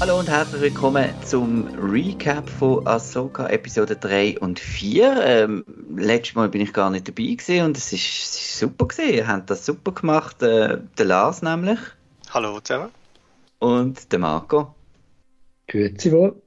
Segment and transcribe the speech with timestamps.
[0.00, 5.22] Hallo und herzlich willkommen zum Recap von Ahsoka Episode 3 und 4.
[5.22, 5.64] Ähm,
[5.94, 9.14] letztes Mal bin ich gar nicht dabei gewesen und es ist, es ist super gewesen.
[9.14, 10.42] Ihr habt das super gemacht.
[10.42, 11.78] Äh, der Lars nämlich.
[12.32, 12.90] Hallo zusammen.
[13.58, 14.74] Und der Marco.
[15.66, 16.40] Grüezi wohl.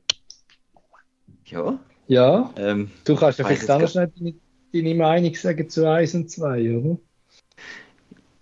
[1.53, 1.79] Ja.
[2.07, 4.33] Ja, Ähm, du kannst ja vielleicht auch schnell deine,
[4.73, 6.97] deine Meinung sagen zu 1 und 2, oder?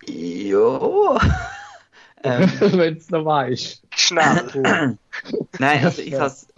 [0.08, 1.20] ja.
[2.24, 3.82] ähm, Wenn du es noch weißt.
[3.94, 4.50] Schnell.
[5.58, 6.48] Nein, also ich habe es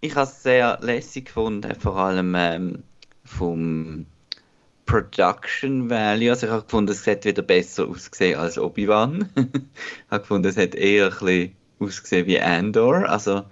[0.00, 2.82] ich sehr lässig gefunden, vor allem ähm,
[3.24, 4.06] vom
[4.86, 6.30] Production Value.
[6.30, 9.28] Also ich habe gefunden, es hat wieder besser ausgesehen als Obi-Wan.
[9.36, 13.08] ich habe gefunden, es hat eher ein bisschen ausgesehen wie Andor.
[13.08, 13.44] Also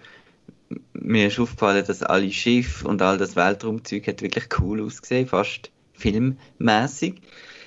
[1.07, 5.71] mir ist aufgefallen, dass alle Schiffe und all das Weltraumzeug hat wirklich cool ausgesehen, fast
[5.93, 7.21] filmmäßig.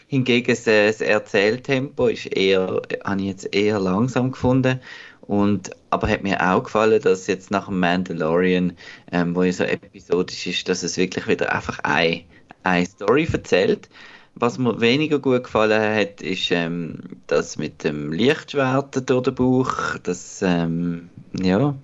[0.08, 4.82] Hingegen äh, das Erzähltempo ist eher, habe ich jetzt eher langsam gefunden.
[5.22, 8.74] Und, aber hat mir auch gefallen, dass jetzt nach dem Mandalorian,
[9.12, 12.24] ähm, wo ja so episodisch ist, dass es wirklich wieder einfach eine,
[12.64, 13.90] eine Story erzählt.
[14.36, 19.98] Was mir weniger gut gefallen hat, ist ähm, das mit dem Lichtschwert durch den Bauch.
[20.02, 21.10] Das, ähm,
[21.40, 21.76] ja,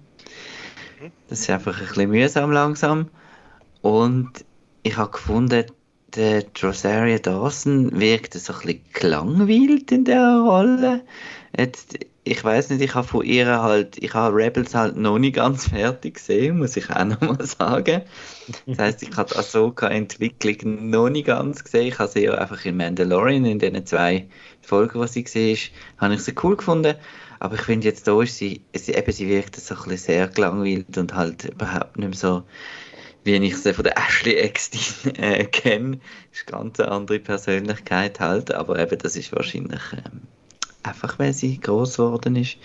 [1.30, 3.10] das ist einfach ein bisschen mühsam langsam.
[3.82, 4.32] Und
[4.84, 5.66] ich habe gefunden,
[6.16, 11.02] der Rosaria Dawson wirkt so ein bisschen gelangweilt in der Rolle.
[11.58, 15.36] Jetzt, ich weiß nicht, ich habe von ihr halt, ich habe Rebels halt noch nicht
[15.36, 18.02] ganz fertig gesehen, muss ich auch noch mal sagen.
[18.66, 21.88] Das heißt, ich habe die Ahsoka-Entwicklung noch nicht ganz gesehen.
[21.88, 24.28] Ich habe sie ja einfach in Mandalorian, in den zwei
[24.62, 25.58] Folgen, die sie gesehen
[25.98, 26.96] habe ich sie cool gefunden.
[27.40, 30.28] Aber ich finde jetzt da ist sie, sie, eben, sie wirkt so ein bisschen sehr
[30.28, 32.44] gelangweilt und halt überhaupt nicht mehr so,
[33.24, 36.00] wie ich sie von der Ashley Eckstein äh, kenne.
[36.32, 40.22] Ist eine ganz andere Persönlichkeit halt, aber eben, das ist wahrscheinlich ähm,
[40.84, 42.58] einfach, weil sie groß geworden ist.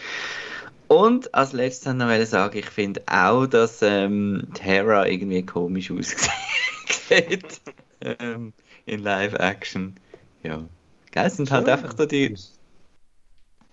[0.87, 6.29] Und als letztes noch ich sagen, ich finde auch, dass ähm, Hera irgendwie komisch aussieht
[8.01, 8.53] ähm,
[8.87, 9.95] in Live-Action.
[10.43, 10.65] Ja.
[11.13, 12.37] Geil, es sind halt einfach so die,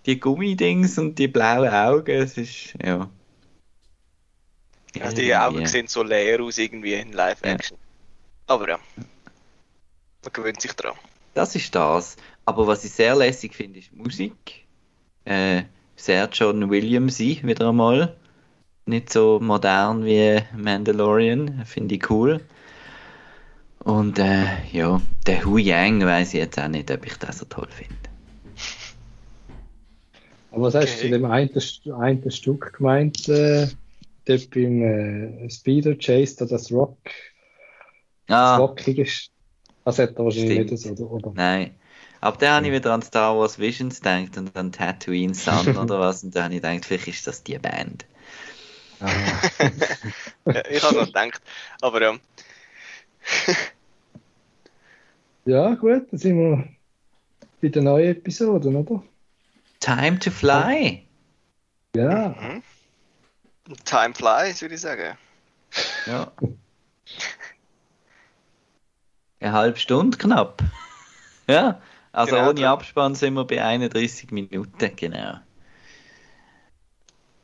[0.08, 2.10] die Gummidings und die blauen Augen.
[2.10, 3.08] Es ist, ja.
[4.94, 7.76] Ja, die Augen sehen so leer aus irgendwie in Live-Action.
[8.46, 8.78] Aber ja.
[8.96, 10.94] Man gewöhnt sich dran.
[11.34, 12.16] Das ist das.
[12.46, 14.66] Aber was ich sehr lässig finde, ist Musik.
[15.26, 15.64] Äh,
[15.94, 18.16] sehr John Williams wieder einmal.
[18.86, 21.66] Nicht so modern wie Mandalorian.
[21.66, 22.40] Finde ich cool.
[23.80, 27.44] Und äh, ja, der Hu Yang weiß ich jetzt auch nicht, ob ich das so
[27.44, 28.07] toll finde.
[30.50, 31.08] Aber was hast du Okay.
[31.08, 31.50] zu dem einen,
[32.00, 33.68] einen Stück gemeint, äh,
[34.26, 36.98] dort beim äh, Speeder Chase, da das Rock,
[38.40, 39.32] das Ah, Rockige ist?
[39.84, 40.70] Das hat er wahrscheinlich Stimmt.
[40.70, 41.10] nicht so, oder?
[41.10, 41.36] oder?
[41.36, 41.74] nein.
[42.20, 46.00] Aber da habe ich wieder an Star Wars Visions gedacht und an Tatooine Sun oder
[46.00, 46.24] was.
[46.24, 48.06] Und da habe ich gedacht, vielleicht ist das die Band.
[49.00, 49.40] Ah,
[50.54, 51.42] Ja, ich habe noch gedacht.
[51.80, 52.18] Aber ja.
[55.44, 56.68] ja, gut, dann sind wir
[57.60, 59.04] bei der neuen Episode, oder?
[59.80, 61.06] Time to Fly.
[61.94, 62.62] Ja, Mhm.
[63.84, 65.16] Time flies, würde ich sagen.
[66.06, 66.32] Ja.
[69.40, 70.62] Eine halbe Stunde knapp.
[71.50, 71.80] Ja,
[72.12, 75.38] also Genau, ohne Abspann sind wir bei 31 Minuten, genau.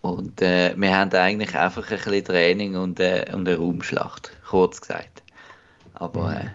[0.03, 4.83] Und äh, wir haben eigentlich einfach ein bisschen Training und, äh, und eine Raumschlacht, kurz
[4.83, 5.23] gesagt.
[5.95, 6.51] Aber äh,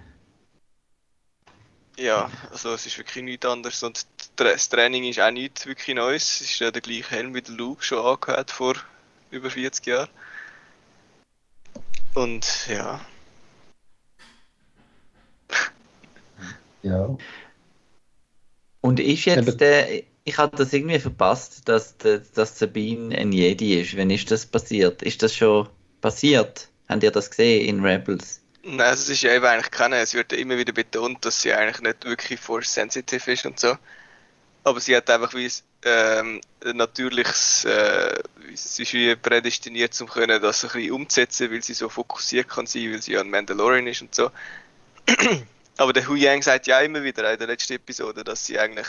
[2.03, 3.81] Ja, also es ist wirklich nichts anderes.
[3.81, 4.05] Und
[4.45, 6.41] das Training ist auch nichts wirklich Neues.
[6.41, 8.75] Es ist ja der gleiche Helm wie der Luke schon angehört vor
[9.31, 10.09] über 40 Jahren.
[12.15, 12.99] Und ja,
[16.83, 17.17] ja.
[18.81, 23.81] Und ist jetzt, äh, ich habe das irgendwie verpasst, dass, dass, dass Sabine ein Jedi
[23.81, 23.97] ist.
[23.97, 25.01] Wann ist das passiert?
[25.01, 25.67] Ist das schon
[26.01, 26.69] passiert?
[26.87, 28.41] Habt ihr das gesehen in Rebels?
[28.63, 29.97] Nein, also es ist ja eben eigentlich keine.
[29.97, 33.59] Es wird ja immer wieder betont, dass sie eigentlich nicht wirklich force sensitive ist und
[33.59, 33.75] so.
[34.69, 35.49] Aber sie hat einfach wie
[35.83, 38.21] ähm, natürliches, äh,
[38.53, 42.67] sie ist wie prädestiniert, um können das ein bisschen umzusetzen, weil sie so fokussiert kann
[42.67, 44.29] sein, weil sie ja ein Mandalorian ist und so.
[45.77, 48.85] Aber der Hu Yang sagt ja immer wieder in der letzten Episode, dass sie eigentlich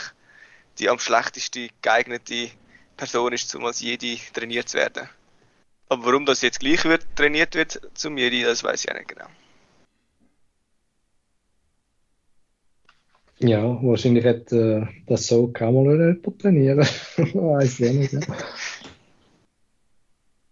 [0.77, 2.51] die am schlechtesten geeignete
[2.95, 5.09] Person ist, um als Jedi trainiert zu werden.
[5.89, 9.07] Aber warum das jetzt gleich wird, trainiert wird zum Jedi, das weiß ich auch nicht
[9.07, 9.25] genau.
[13.43, 16.79] Ja, wahrscheinlich hat äh, das so kann man noch jemand trainieren.
[17.17, 18.13] Weiß ich nicht.
[18.13, 18.21] Ja.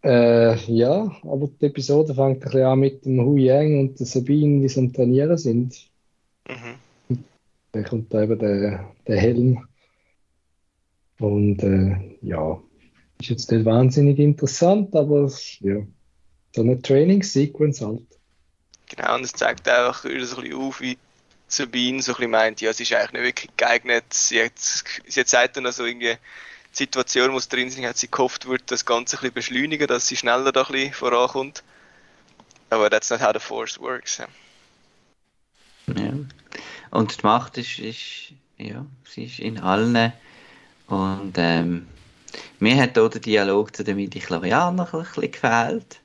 [0.02, 4.08] Äh, ja, aber die Episode fängt ein bisschen an mit dem Hu Yang und der
[4.08, 5.90] Sabine, die so am Trainieren sind.
[6.48, 7.20] Mhm.
[7.74, 9.68] Dann kommt da eben der, der Helm.
[11.20, 12.62] Und äh, ja,
[13.20, 15.86] ist jetzt nicht wahnsinnig interessant, aber ja,
[16.56, 18.08] so eine Training-Sequence halt.
[18.88, 20.98] Genau, und es zeigt einfach wieder so ein bisschen auf, wie
[21.50, 24.06] Sabine so ein bisschen meint, ja, sie ist eigentlich nicht wirklich geeignet.
[24.14, 26.16] Sie hat, sie hat sagt dann also irgendwie,
[26.72, 29.88] die Situation, wo sie drin sind, hat sie gehofft, wird das Ganze ein bisschen beschleunigen,
[29.88, 31.64] dass sie schneller da ein bisschen vorankommt.
[32.70, 34.22] Aber that's not how the force works.
[35.88, 36.14] Ja.
[36.92, 40.14] Und die Macht ist, ist, ja, sie ist in allen.
[40.88, 41.88] Und ähm,
[42.60, 46.00] mir hat auch der Dialog zu den Midichlorianern ein bisschen gefehlt.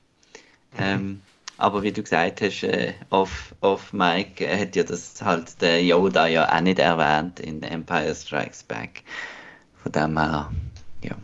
[0.77, 1.21] Ähm,
[1.57, 5.83] aber wie du gesagt hast, äh, off, off Mike äh, hat ja das halt der
[5.83, 9.03] Yoda ja auch nicht erwähnt in Empire Strikes Back.
[9.81, 10.51] Von dem her,
[11.01, 11.15] ja.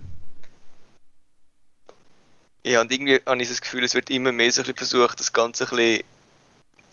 [2.64, 5.20] Ja, und irgendwie habe ich das Gefühl, es wird immer mehr so ein bisschen versucht,
[5.20, 6.04] das Ganze ein bisschen,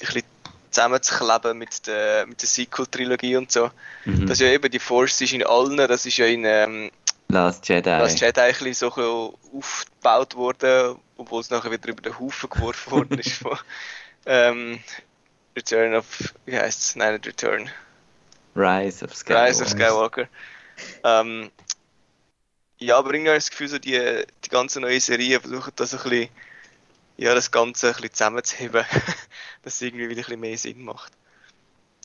[0.00, 0.22] ein bisschen
[0.70, 3.70] zusammenzukleben mit der, mit der Sequel-Trilogie und so.
[4.04, 4.26] Mhm.
[4.26, 6.90] Das ist ja eben die Force ist in allen, das ist ja in ähm,
[7.28, 7.90] Last Jedi.
[7.90, 12.18] Last Jedi ein bisschen so ein bisschen aufgebaut worden, obwohl es nachher wieder über den
[12.18, 13.58] Haufen geworfen worden ist von
[14.26, 14.80] ähm,
[15.54, 16.96] Return of, wie heißt es?
[16.96, 17.70] Nein, nicht Return.
[18.56, 19.48] Rise of Skywalker.
[19.48, 20.28] Rise of Skywalker.
[21.04, 21.50] Ähm,
[22.78, 25.94] ja, aber irgendwie habe ich das Gefühl, so die, die ganze neue Serie versucht das
[25.94, 26.28] ein bisschen,
[27.16, 28.84] ja, das Ganze ein bisschen zusammenzuheben,
[29.62, 31.12] dass es irgendwie wieder ein bisschen mehr Sinn macht.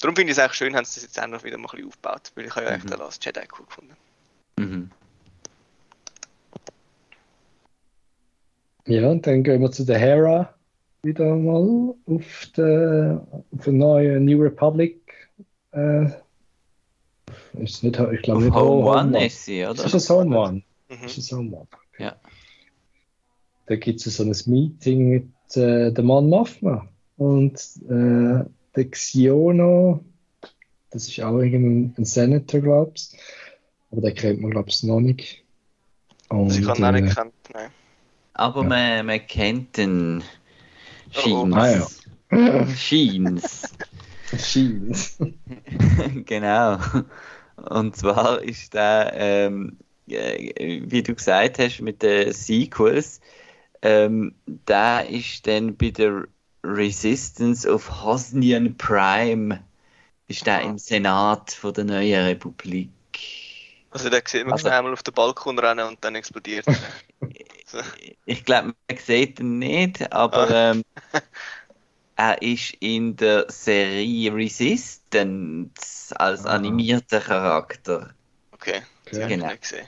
[0.01, 1.71] Darum finde ich es eigentlich schön, haben sie das jetzt auch noch wieder mal ein
[1.71, 2.77] bisschen aufgebaut, weil ich habe ja Mhm.
[2.77, 3.95] echt den Last Jedi cool gefunden.
[4.57, 4.91] Mhm.
[8.87, 10.53] Ja, und dann gehen wir zu der Hera
[11.03, 15.01] wieder mal auf der, auf der neuen New Republic.
[15.71, 16.07] Äh,
[17.59, 19.85] ist nicht, ich glaube nicht Home Home One ist sie, oder?
[19.85, 20.63] Ist das Home One?
[20.89, 21.05] Mhm.
[21.05, 21.67] Ist das Home One?
[21.97, 22.15] Ja.
[23.65, 26.87] Da gibt es so ein Meeting mit äh, dem Mann Mothma
[27.17, 27.57] und
[27.89, 28.45] äh,
[28.75, 30.03] der Xiono.
[30.91, 33.17] Das ist auch irgendein ein Senator, glaubst
[33.91, 35.43] Aber den kennt man, glaubst noch nicht.
[36.29, 37.69] Und, ich ihn auch äh, nicht gekannt, nein.
[38.33, 38.67] Aber Ja.
[38.67, 40.23] man, man kennt den
[41.25, 41.51] Oh, oh.
[41.51, 42.01] Sheens.
[42.31, 43.73] Ah, Sheens.
[44.37, 45.17] Sheens.
[46.25, 46.79] genau.
[47.57, 49.77] Und zwar ist der, ähm,
[50.07, 53.21] äh, wie du gesagt hast, mit den Sequels,
[53.83, 56.25] ähm, der ist dann bei der
[56.63, 59.59] Resistance of Hosnian Prime,
[60.27, 60.69] ist der Aha.
[60.69, 62.89] im Senat von der neuen Republik.
[63.91, 66.75] Also da sieht man Also- einmal auf den Balkon rennen und dann explodiert er.
[68.25, 70.71] Ich glaube, man sieht ihn nicht, aber Ah.
[70.71, 70.83] ähm,
[72.15, 76.55] er ist in der Serie Resistance als Ah.
[76.55, 78.13] animierter Charakter.
[78.53, 79.51] Okay, ich Genau.
[79.59, 79.87] gesehen.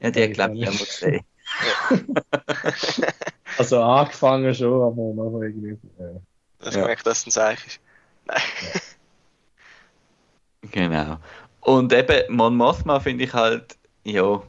[0.00, 1.24] Ja, die Ja, hat, glaube ich immer gesehen.
[3.58, 5.72] Also angefangen schon, aber noch irgendwie.
[6.02, 6.20] Äh,
[6.58, 6.86] Das Ja.
[6.86, 7.80] merkt, dass es ein Zeichen ist.
[8.26, 8.40] Nein.
[10.72, 11.18] Genau.
[11.60, 14.42] Und eben, Mon Mothma finde ich halt, ja,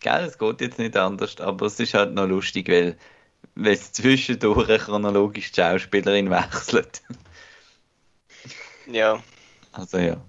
[0.00, 2.96] gell, es geht jetzt nicht anders, aber es ist halt noch lustig, weil,
[3.54, 7.02] weil es zwischendurch chronologisch die Schauspielerin wechselt.
[8.86, 9.22] Ja,
[9.72, 10.24] Also ja.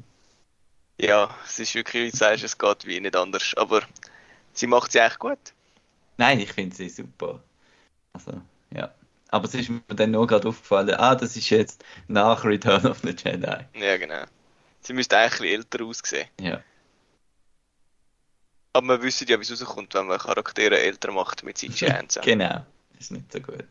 [1.00, 3.54] ja, es ist wirklich, wie du sagst, es geht wie nicht anders.
[3.58, 3.82] Aber
[4.54, 5.54] sie macht sie echt gut.
[6.18, 7.44] Nein, ich finde sie super.
[8.14, 8.42] Also,
[8.72, 8.94] ja.
[9.30, 13.00] Aber es ist mir dann nur gerade aufgefallen, ah, das ist jetzt nach Return of
[13.02, 13.66] the Jedi.
[13.76, 14.24] Ja, genau.
[14.82, 16.30] Sie müsste eigentlich älter aussehen.
[16.40, 16.64] Ja.
[18.78, 21.76] Aber man wüsste ja, wie es rauskommt, wenn man Charaktere älter macht mit und
[22.12, 22.22] so.
[22.22, 22.64] Genau.
[23.00, 23.66] Ist nicht so gut.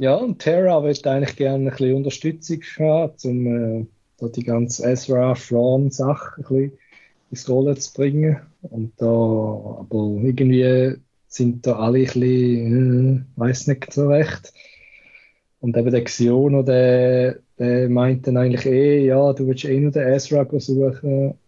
[0.00, 4.90] Ja, und Terra wird eigentlich gerne ein bisschen Unterstützung haben, um äh, da die ganze
[4.90, 6.78] Ezra Thrawn Sache ein bisschen
[7.30, 8.40] ins Rollen zu bringen.
[8.62, 10.96] Und da, aber irgendwie
[11.28, 14.50] sind da alle ein bisschen, äh, weiß nicht so recht.
[15.60, 19.92] Und eben der Xiono, der, der meint dann eigentlich eh, ja, du willst eh nur
[19.92, 21.38] den Ezra suchen.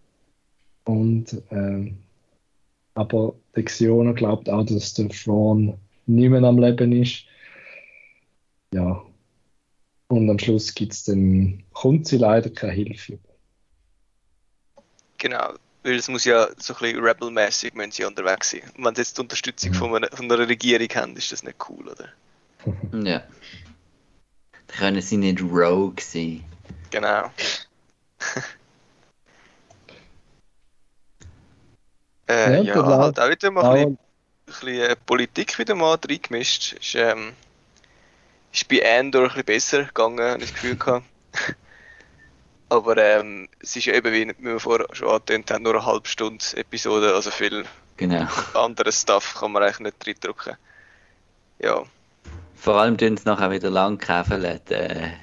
[0.86, 1.98] Und, ähm,
[2.94, 7.24] aber der Xiono glaubt auch, dass der Thrawn nicht mehr am Leben ist.
[8.72, 9.02] Ja.
[10.08, 13.18] Und am Schluss gibt's dann, kommt sie leider keine Hilfe.
[15.18, 15.54] Genau.
[15.82, 18.62] Weil es muss ja so ein bisschen rebelmäßig müssen sie unterwegs sein.
[18.76, 21.58] Und wenn sie jetzt die Unterstützung von einer, von einer Regierung haben, ist das nicht
[21.68, 22.08] cool, oder?
[23.04, 23.22] Ja.
[24.68, 26.44] Da können sie nicht rogue sein.
[26.90, 27.30] Genau.
[32.28, 33.98] äh, Ja, ja, halt auch wieder mal ein bisschen, ein
[34.46, 36.74] bisschen äh, Politik wieder mal reingemischt.
[36.74, 37.32] Ist, ähm,
[38.52, 41.04] ist bei Andor ein bisschen besser gegangen, habe ich das Gefühl gehabt.
[42.68, 46.08] Aber ähm, es ist ja eben, wie wir vorher schon angetönt haben, nur eine halbe
[46.08, 47.64] Stunde Episode, also viel
[47.96, 48.26] Genau.
[48.54, 50.56] Anderen Stuff kann man eigentlich nicht reindrücken.
[51.60, 51.82] Ja.
[52.54, 55.14] Vor allem tun sie nachher wieder lang käfeln, der,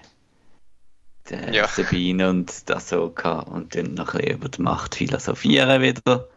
[1.29, 1.67] der Ja.
[1.67, 6.27] Sabine und das Ahsoka und dann noch ein bisschen über die Macht philosophieren wieder.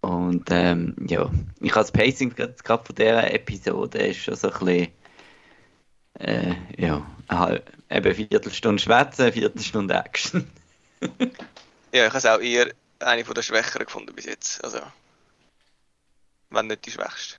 [0.00, 4.58] Und ähm, ja, ich habe das Pacing gerade von dieser Episode ist schon so ein
[4.58, 4.88] bisschen,
[6.20, 10.48] äh, ja, eine halb- eben eine Viertelstunde Schwätzen, eine Viertelstunde Action.
[11.90, 14.62] Ja, ich habe es auch eher eine von der Schwächeren gefunden bis jetzt.
[14.62, 14.80] Also,
[16.50, 17.36] wenn nicht die Schwächste.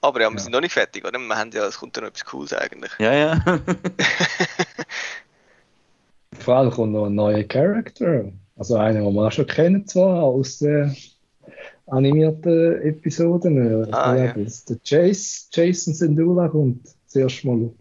[0.00, 0.42] Aber ja, wir Ja.
[0.42, 1.16] sind noch nicht fertig, oder?
[1.20, 2.90] Wir haben ja, es kommt ja noch etwas Cooles eigentlich.
[2.98, 3.44] ja, ja.
[6.40, 8.32] Vor allem kommt noch ein neuer Charakter.
[8.56, 10.96] Also einer, den wir auch schon kennen, zwar aus den
[11.86, 13.92] animierten Episoden.
[13.94, 14.24] Ah, ja.
[14.26, 14.32] ja.
[14.32, 17.74] das- Der Chase, Jason Sindula kommt zuerst mal in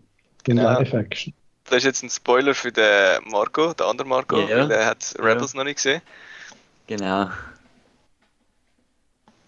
[0.43, 0.63] Genau.
[0.63, 1.33] Live-Action.
[1.65, 4.57] Das ist jetzt ein Spoiler für den Marco, den anderen Marco, Ja.
[4.57, 6.01] weil er hat Rebels noch nicht gesehen.
[6.87, 7.29] genau.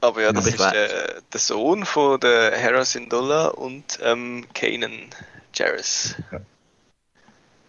[0.01, 0.71] Aber ja, das Aber ist weiß.
[0.73, 4.91] der, der Sohn von der Hera Syndulla und ähm, Kanan
[5.55, 6.15] Jarrus.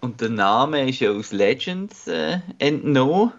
[0.01, 3.33] Und der Name ist ja aus Legends äh, entnommen.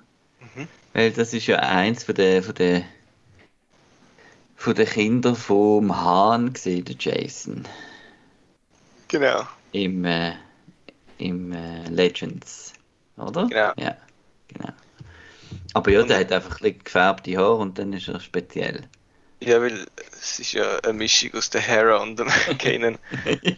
[0.55, 0.67] Mhm.
[0.93, 2.83] Weil das ist ja eins von den von der
[4.55, 7.67] von den Kindern vom Hahn gesehen, der Jason.
[9.07, 9.47] Genau.
[9.71, 10.33] Im, äh,
[11.17, 12.73] im äh, Legends.
[13.17, 13.47] Oder?
[13.47, 13.73] Genau.
[13.77, 13.97] Ja,
[14.47, 14.69] genau.
[15.73, 18.87] Aber ja, Und- der hat einfach ein bisschen gefärbte Haare und dann ist er speziell.
[19.41, 22.97] Ja, weil es ist ja eine Mischung aus der Hera und dem Kanan.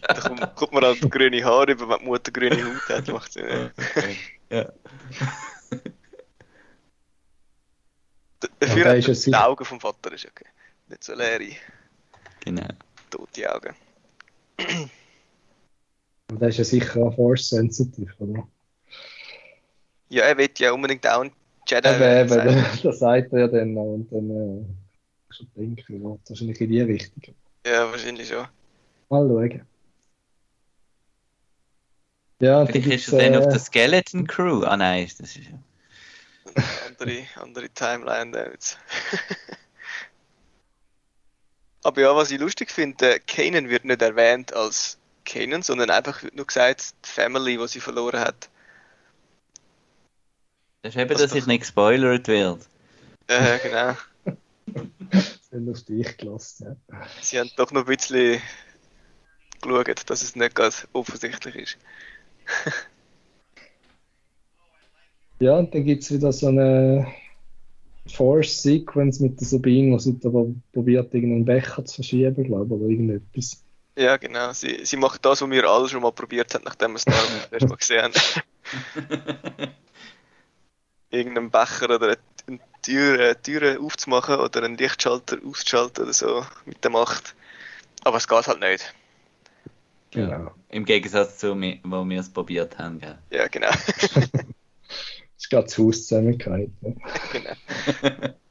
[0.02, 3.08] Da kommt, kommt man halt grüne Haare über, wenn die Mutter grüne Haut hat.
[3.08, 3.46] Macht Sinn.
[3.48, 3.70] ja.
[4.50, 4.68] ja.
[8.60, 10.44] Dafür da hat er die Augen vom Vater ist okay.
[10.88, 11.56] Nicht so leere,
[12.40, 12.68] Genau.
[13.10, 13.74] tote Augen.
[16.30, 18.48] Und der ist ja sicher auch Force-sensitive, oder?
[20.08, 21.32] Ja, er will ja unbedingt auch ein
[21.66, 22.52] Jedi Eben, werden, eben, sagt er.
[22.82, 26.70] da, da sagt er ja dann noch und dann äh, schon denken, ja, wahrscheinlich in
[26.70, 27.34] die Richtung.
[27.66, 28.46] Ja, wahrscheinlich schon.
[29.10, 29.66] Mal schauen.
[32.40, 34.62] Ja, Vielleicht dann ist er dann gibt's, auf äh, der Skeleton Crew.
[34.64, 35.58] Ah nein, das ist ja.
[36.86, 38.78] andere, andere Timeline da jetzt.
[41.88, 46.22] Aber ja, was ich lustig finde, äh, Kanan wird nicht erwähnt als Kanan, sondern einfach
[46.34, 48.50] nur gesagt, die Family, die sie verloren hat.
[50.82, 52.60] Das ist eben, Das dass doch- ich nicht gespoilert werde.
[53.28, 53.96] Äh, genau.
[55.50, 56.76] sind auf dich gelassen.
[56.92, 57.06] Ja.
[57.22, 58.42] Sie haben doch noch ein bisschen
[59.62, 61.78] geschaut, dass es nicht ganz offensichtlich ist.
[65.40, 67.06] ja, und dann gibt es wieder so eine
[68.08, 72.88] Force-Sequence mit der Sabine, wo sie aber probiert, irgendeinen Becher zu verschieben, glaube ich, oder
[72.88, 73.62] irgendetwas.
[73.96, 74.52] Ja, genau.
[74.52, 77.06] Sie, sie macht das, was wir alle schon mal probiert haben, nachdem wir es
[77.50, 78.12] erst mal gesehen haben.
[81.10, 86.82] Irgendeinen Becher oder eine Tür, eine Tür aufzumachen oder einen Lichtschalter auszuschalten oder so mit
[86.84, 87.34] der Macht.
[88.04, 88.94] Aber es geht halt nicht.
[90.10, 90.52] Genau.
[90.68, 93.00] Im Gegensatz zu mir, wo wir es probiert haben.
[93.00, 93.18] Gell?
[93.30, 93.70] Ja, genau.
[95.38, 96.76] Es geht das Haus zusammengefallen.
[96.82, 96.92] Ja.
[97.32, 98.34] genau.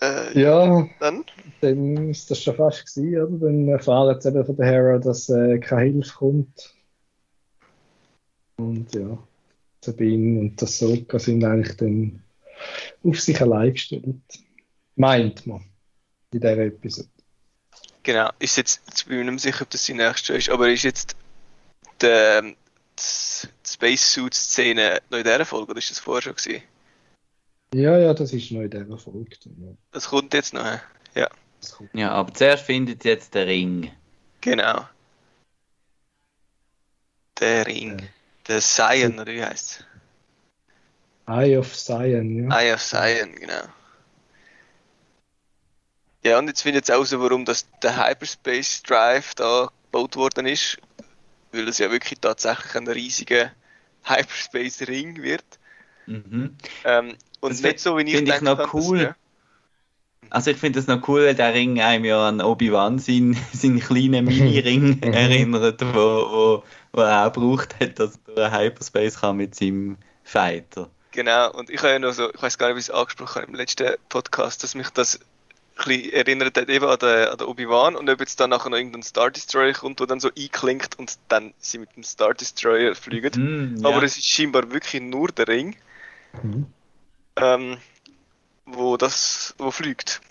[0.00, 1.24] Äh, ja, Dann?
[1.62, 3.46] dann ist das schon fast gewesen, oder?
[3.46, 6.74] Dann erfahren sie eben von der Hera, dass äh, keine Hilfe kommt.
[8.56, 9.18] Und ja,
[9.82, 12.22] Sabine und das Soka sind eigentlich dann
[13.04, 14.20] auf sich allein gestellt.
[14.96, 15.64] Meint man.
[16.32, 17.08] In dieser Episode.
[18.02, 18.30] Genau.
[18.38, 20.84] Ist jetzt, jetzt bin ich mir nicht sicher, ob das die nächste ist, aber ist
[20.84, 21.16] jetzt
[22.00, 22.54] der,
[23.00, 26.62] Spacesuit-Szene noch in dieser Folge oder ist das vorher schon gewesen?
[27.74, 29.36] Ja, ja, das ist noch in dieser Folge.
[29.44, 29.72] Ja.
[29.92, 30.78] Das kommt jetzt noch.
[31.14, 31.28] Ja,
[31.60, 31.90] Das kommt.
[31.94, 33.92] Ja, aber zuerst findet jetzt den Ring.
[34.40, 34.86] genau.
[37.38, 37.98] Der Ring.
[37.98, 38.06] Ja.
[38.48, 39.84] Der Sion, oder wie heißt
[41.26, 42.58] Eye of Zion, ja.
[42.60, 43.62] Eye of Sion, genau.
[46.24, 50.16] Ja, und jetzt finde ich jetzt auch so, warum das der Hyperspace Drive da gebaut
[50.16, 50.78] worden ist.
[51.56, 53.50] Weil es ja wirklich tatsächlich ein riesiger
[54.04, 55.44] Hyperspace Ring wird.
[56.06, 56.56] Mhm.
[56.84, 59.00] Ähm, und Das nicht so, wie ich finde ich noch cool.
[59.02, 59.16] ja.
[60.30, 63.80] Also ich finde das noch cool, weil der Ring einem ja an Obi-Wan seinen, seinen
[63.80, 69.36] kleinen Mini-Ring erinnert, wo, wo, wo er auch gebraucht hat, dass er durch Hyperspace kann
[69.36, 70.90] mit seinem Fighter.
[71.12, 73.42] Genau, und ich habe ja noch so, ich weiß gar nicht, wie ich es angesprochen
[73.42, 75.18] habe im letzten Podcast, dass mich das
[75.76, 78.76] bisschen erinnert hat eben an den, an den Obi-Wan und ob jetzt dann nachher noch
[78.78, 82.94] irgendein Star Destroyer kommt, der dann so einklingt und dann sie mit dem Star Destroyer
[82.94, 83.76] fliegen.
[83.76, 83.88] Mm, ja.
[83.88, 85.76] Aber es ist scheinbar wirklich nur der Ring,
[86.42, 86.66] Mhm.
[87.36, 87.78] ähm,
[88.66, 90.20] wo das, wo fliegt.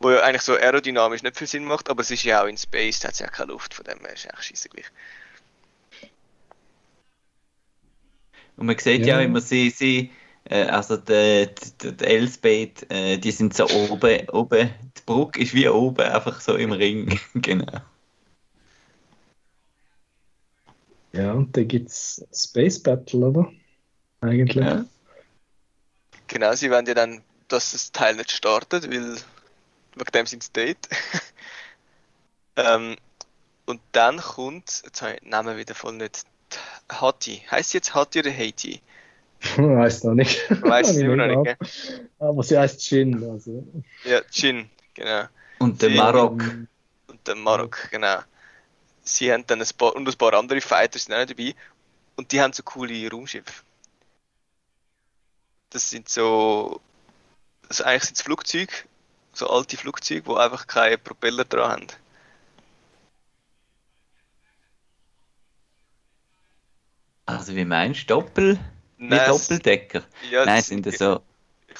[0.00, 2.56] wo ja eigentlich so aerodynamisch nicht viel Sinn macht, aber es ist ja auch in
[2.56, 4.86] Space, da hat es ja keine Luft, von dem her ist es eigentlich scheisse gleich.
[8.56, 9.18] Und man sieht ja, Ja.
[9.18, 10.10] auch immer, sie, sie
[10.54, 11.48] also die,
[11.82, 16.40] die, die Elsbeth, äh, die sind so oben, oben, die Brücke ist wie oben, einfach
[16.40, 17.80] so im Ring, genau.
[21.12, 23.52] Ja, und da gibt es Space Battle, oder?
[24.20, 24.64] Eigentlich.
[24.64, 24.84] Ja.
[26.26, 29.16] Genau, sie wollen ja dann, dass das Teil nicht startet, weil
[29.94, 30.88] wegen dem sind sie dort.
[32.56, 32.96] ähm,
[33.66, 36.24] und dann kommt, jetzt habe ich den Namen wieder voll nicht,
[36.90, 37.42] Hati.
[37.50, 38.80] Heißt sie jetzt Hati oder Haiti?
[39.56, 40.50] Weiß noch nicht.
[40.62, 41.68] Weiß immer noch nicht, gell?
[42.18, 43.22] Aber sie heißt Jin.
[43.30, 43.66] Also.
[44.04, 45.24] Ja, Jin, genau.
[45.58, 46.42] Und der Marok.
[47.06, 48.18] Und der Marok, genau.
[49.02, 51.54] Sie haben dann ein paar, und ein paar andere Fighters sind auch dabei.
[52.16, 53.62] Und die haben so coole Raumschiffe.
[55.70, 56.80] Das sind so,
[57.68, 58.72] also eigentlich sind es Flugzeuge,
[59.32, 61.86] so alte Flugzeuge, die einfach keine Propeller dran haben.
[67.26, 68.58] Also wie meinst du Doppel?
[68.98, 70.02] Nein, wie Doppeldecker?
[70.30, 71.20] Ja, Nein, sind das so.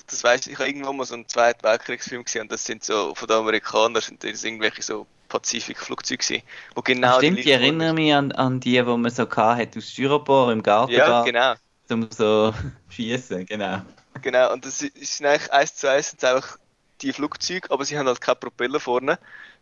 [0.06, 2.84] Das weiss ich, ich habe irgendwo mal so einen Zweiten Weltkriegsfilm gesehen und das sind
[2.84, 6.42] so von den Amerikanern sind das irgendwelche so Pazifikflugzeuge gewesen,
[6.74, 10.52] wo genau Stimmt, die erinnern mich an, an die, wo man so hatte aus Styropor
[10.52, 10.92] im Garten.
[10.92, 11.54] Ja, genau.
[11.86, 12.54] Zum so
[12.88, 13.82] schießen, genau.
[14.22, 16.58] Genau, und das ist eigentlich eins zu eins sind einfach
[17.00, 19.18] die Flugzeuge, aber sie haben halt keine Propeller vorne,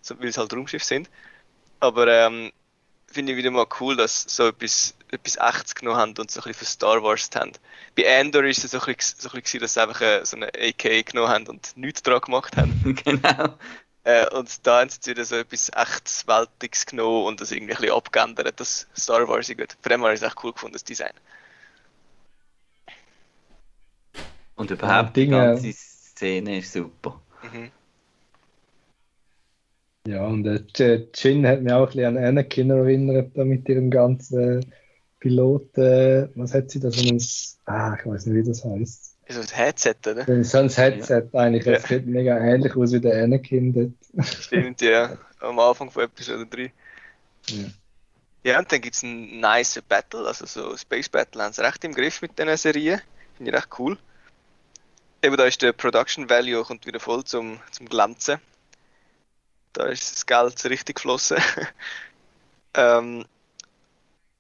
[0.08, 1.10] weil es halt Raumschiff sind.
[1.80, 2.52] Aber ähm,
[3.16, 6.40] finde ich wieder mal cool, dass sie so etwas, etwas Echtes genommen haben und so
[6.40, 7.52] ein bisschen für Star Wars haben.
[7.96, 10.37] Bei Endor ist es so ein bisschen, so ein bisschen dass sie einfach eine, so
[10.37, 12.94] eine AK genommen haben und nichts dran gemacht haben.
[13.04, 13.56] genau.
[14.04, 17.73] Äh, und da haben sie jetzt wieder so etwas echtes Weltiges genommen und das irgendwie
[17.73, 19.76] ein bisschen abgeändert, das Star Wars ist gut.
[19.82, 21.14] Den habe ich es echt cool gefunden, das Design.
[24.56, 27.18] Und überhaupt die ganze Szene ist super.
[27.42, 27.70] Mhm.
[30.06, 30.46] Ja, und
[30.80, 34.72] äh, Jin hat mich auch ein bisschen an Anakin erinnert, da mit ihrem ganzen
[35.20, 37.20] Pilot, äh, was hat sie da so ein,
[37.66, 39.16] ah, ich weiß nicht, wie das heißt.
[39.28, 40.44] So ein Headset, oder?
[40.44, 41.40] So ein Headset ja.
[41.40, 41.88] eigentlich, das ja.
[41.88, 43.72] sieht mega ähnlich aus wie der Anakin
[44.14, 44.26] dort.
[44.26, 46.72] Stimmt, ja, am Anfang von Episode 3.
[47.48, 47.64] Ja.
[48.45, 51.82] Ja, und dann gibt es ein nice Battle, also so Space Battle haben sie recht
[51.82, 53.02] im Griff mit dieser Serie.
[53.36, 53.99] Finde ich recht cool.
[55.21, 58.38] Eben da ist der Production Value kommt wieder voll zum, zum Glänzen.
[59.76, 61.36] Da ist das Geld richtig geflossen.
[62.75, 63.26] ähm,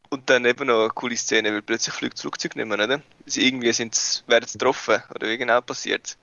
[0.08, 3.02] und dann eben noch eine coole Szene, weil plötzlich fliegt das Flugzeug nicht mehr, oder?
[3.26, 6.16] Sie irgendwie sind, werden sie getroffen, oder wie genau passiert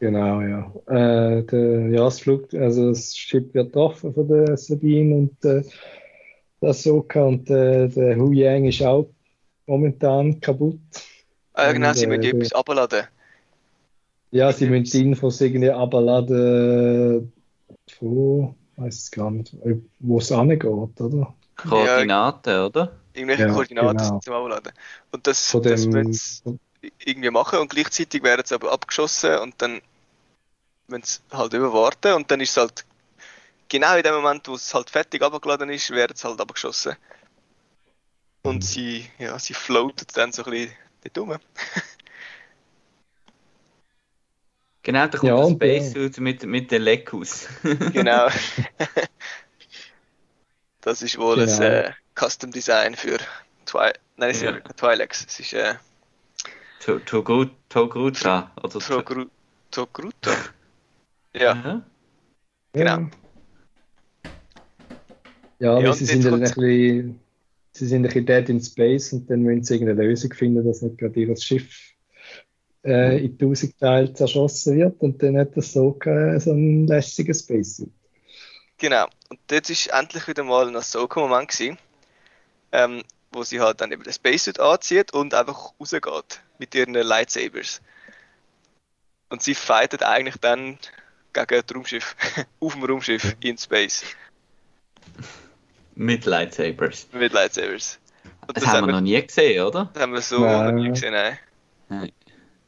[0.00, 0.72] Genau, ja.
[0.86, 5.62] Äh, der, ja, das Flug, also das Schiff wird getroffen von der Sabine und äh,
[6.60, 9.08] der Soka und äh, der Hu Yang ist auch
[9.66, 10.80] momentan kaputt.
[11.52, 13.04] Ah, genau, und, sie müssen äh, etwas abladen.
[14.32, 17.32] Ja, sie müssen die Infos irgendwie abladen
[17.92, 19.54] von, weiß es gar nicht,
[19.98, 21.34] wo es angeht, oder?
[21.56, 22.92] Koordinaten, ja, oder?
[23.14, 24.20] Irgendwelche ja, Koordinaten genau.
[24.20, 24.72] zum Abladen.
[25.10, 26.60] Und das, Von das dem, sie
[26.98, 29.80] irgendwie machen und gleichzeitig werden sie aber abgeschossen und dann
[30.88, 32.84] wenn sie halt überwarten und dann ist es halt
[33.68, 36.96] genau in dem Moment, wo es halt fertig abgeladen ist, werden sie halt abgeschossen.
[38.42, 38.62] Und mhm.
[38.62, 40.72] sie, ja, sie floatet dann so ein bisschen
[41.14, 41.36] dort rum.
[44.88, 47.46] Genau, da kommt ja, das Spacesuit mit, mit den Lekus.
[47.92, 48.28] genau.
[50.80, 51.56] das ist wohl genau.
[51.56, 53.18] ein äh, Custom Design für
[53.66, 54.52] Twi Nein, es ja.
[54.52, 55.26] ist Twilex.
[55.28, 55.74] Es ist äh,
[56.80, 58.50] Togruta.
[58.62, 58.78] Oder
[59.70, 60.30] Togruta.
[61.34, 61.54] Ja.
[61.54, 61.82] Mhm.
[62.72, 63.10] Genau.
[65.58, 67.20] Ja, ja sie sind ein bisschen,
[67.72, 70.80] sie sind ein bisschen dead in space und dann müssen sie irgendeine Lösung finden, dass
[70.80, 71.97] nicht gerade ihr Schiff
[72.88, 77.40] äh, in tausend Teile zerschossen wird und dann hat das so, äh, so ein lästiges
[77.40, 77.90] Spacesuit.
[78.78, 81.76] Genau, und dort war endlich wieder mal ein Ahsoka-Moment
[82.70, 87.80] ähm, wo sie halt dann eben das Spacesuit anzieht und einfach rausgeht mit ihren Lightsabers.
[89.30, 90.78] Und sie fightet eigentlich dann
[91.32, 92.16] gegen das Raumschiff,
[92.60, 94.04] auf dem Raumschiff in Space.
[95.94, 97.08] Mit Lightsabers.
[97.12, 97.98] Mit Lightsabers.
[98.46, 99.90] Und das, das haben wir noch nie gesehen, oder?
[99.92, 100.70] Das haben wir so ja.
[100.70, 101.38] noch nie gesehen, nein.
[101.88, 102.12] nein.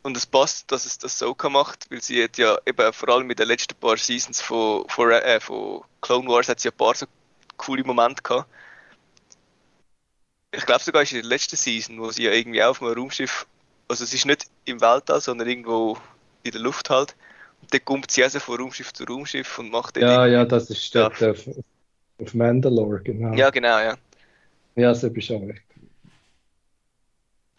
[0.02, 3.26] Und es passt, dass es das so macht, weil sie hat ja eben vor allem
[3.26, 6.94] mit den letzten paar Seasons von, von, äh, von Clone Wars hat sie ein paar
[6.94, 7.06] so
[7.58, 8.48] coole Momente gehabt.
[10.52, 13.46] Ich glaube sogar ist in der letzten Season, wo sie ja irgendwie auf einem Raumschiff,
[13.88, 15.98] also es ist nicht im Weltall, sondern irgendwo
[16.42, 17.14] in der Luft halt.
[17.60, 20.70] Und dann kommt sie also von Raumschiff zu Raumschiff und macht dann Ja, ja, das
[20.70, 21.46] ist dort auf,
[22.18, 23.34] auf Mandalore, genau.
[23.34, 23.96] Ja, genau, ja.
[24.76, 25.69] Ja, so bist du auch recht.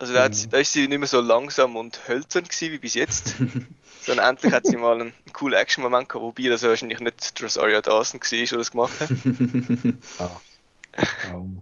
[0.02, 0.50] Also da, mhm.
[0.50, 3.36] da ist sie nicht mehr so langsam und hölzern gewesen wie bis jetzt.
[4.02, 8.20] sondern endlich hat sie mal einen, coolen Action-Moment gehabt, wobei das wahrscheinlich nicht Rosario Dawson
[8.20, 9.10] war, der das gemacht hat.
[11.30, 11.36] ah.
[11.36, 11.62] um.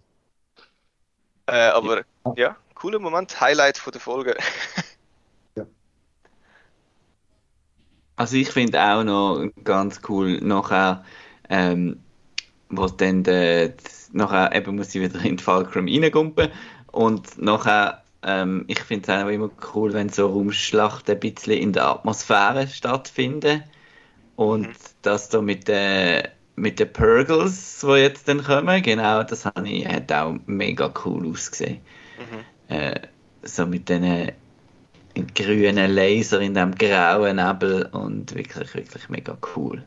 [1.47, 2.33] äh, aber ja.
[2.37, 4.37] ja, cooler Moment, Highlight von der Folge.
[5.55, 5.65] ja.
[8.15, 11.03] Also ich finde auch noch ganz cool nachher,
[11.49, 12.01] ähm,
[12.69, 13.73] wo dann der,
[14.13, 16.53] nachher eben muss sie wieder in den Fulcrum reingumpen
[16.87, 21.73] und nachher ähm, ich finde es auch immer cool, wenn so Raumschlachten ein bisschen in
[21.73, 23.63] der Atmosphäre stattfinden
[24.35, 24.75] und mhm.
[25.01, 30.11] das da mit den mit den Purgles, die jetzt dann kommen, genau, das ich, hat
[30.11, 31.79] auch mega cool ausgesehen.
[32.17, 32.75] Mhm.
[32.75, 32.99] Äh,
[33.43, 34.33] so mit diesen
[35.33, 39.83] grünen Laser in dem grauen Nebel und wirklich, wirklich mega cool.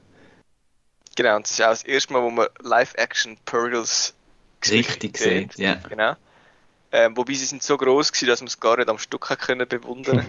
[1.14, 4.14] Genau, und das ist auch das erste Mal, wo man Live-Action Purgles
[4.70, 5.58] richtig sieht.
[5.58, 5.74] Ja.
[5.88, 6.14] Genau.
[6.94, 9.66] Ähm, wobei sie sind so groß gewesen, dass man es gar nicht am Stück können
[9.66, 10.26] bewundern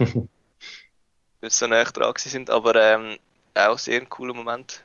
[1.40, 3.18] weil sie so nah dran sind, aber ähm,
[3.54, 4.82] auch sehr ein cooler Moment.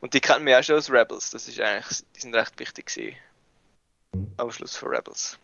[0.00, 2.86] Und die kennen wir auch schon als Rebels, das ist eigentlich, die sind recht wichtig
[2.86, 3.16] gewesen.
[4.38, 5.38] Am Schluss für Rebels.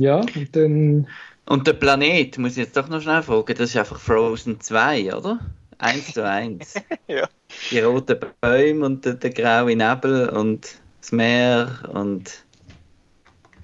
[0.00, 1.08] Ja, und dann.
[1.46, 5.14] Und der Planet, muss ich jetzt doch noch schnell fragen, das ist einfach Frozen 2,
[5.14, 5.40] oder?
[5.76, 6.74] Eins zu eins.
[7.06, 7.28] ja.
[7.70, 12.44] Die roten Bäume und der, der graue Nebel und das Meer und.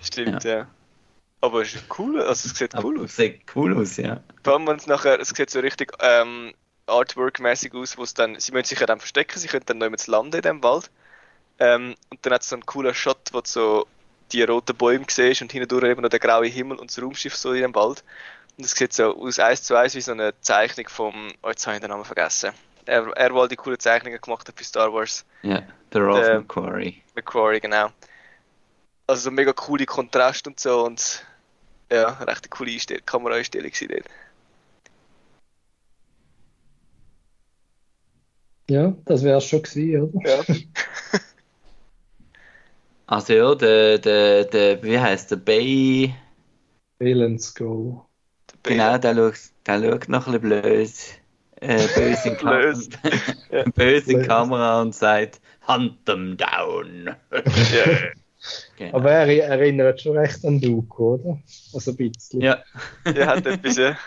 [0.03, 0.51] Stimmt, ja.
[0.51, 0.67] ja.
[1.41, 3.11] Aber es ist cool, also es sieht cool Aber aus.
[3.11, 4.23] Es sieht cool aus, ja.
[4.45, 6.53] Vor allem, wenn es nachher, es sieht so richtig ähm,
[6.87, 10.07] Artwork-mäßig aus, wo es dann, sie müssen sich ja dann verstecken, sie können dann noch
[10.07, 10.91] landen in dem Wald.
[11.59, 13.87] Ähm, und dann hat es so einen coolen Shot, wo so
[14.33, 17.53] die roten Bäume siehst und hindurch eben noch der graue Himmel und das Raumschiff so
[17.53, 18.05] in dem Wald.
[18.59, 21.67] Und es sieht so aus eins zu eins wie so eine Zeichnung vom, oh jetzt
[21.67, 22.51] habe ich den Namen vergessen.
[22.91, 25.25] Er, er war die coole Zeichnungen gemacht hat für Star Wars.
[25.43, 27.03] Ja, der Ralph äh, McQuarrie.
[27.15, 27.91] McQuarrie, genau.
[29.07, 31.25] Also so mega coole Kontrast und so und
[31.91, 34.05] ja, recht eine coole Einstell Kameraeinstellung dort.
[38.69, 40.29] Ja, das wäre es schon gewesen, oder?
[40.29, 40.45] Ja.
[43.07, 46.15] Also ja, der, der, der wie heißt der Bay?
[47.01, 48.07] Balance Go.
[48.63, 51.20] Genau, der schaut, der schaut noch ein bisschen blöd.
[51.61, 52.53] Äh, böse in, Kam
[53.51, 53.65] ja.
[53.75, 57.07] böse in Kamera und sagt, Hunt them down.
[57.31, 58.11] ja.
[58.79, 58.97] Genau.
[58.97, 61.39] Aber er erinnert schon recht an Duke, oder?
[61.75, 62.41] Also ein bisschen.
[62.41, 62.63] Ja.
[63.05, 63.99] er hat etwas, ja.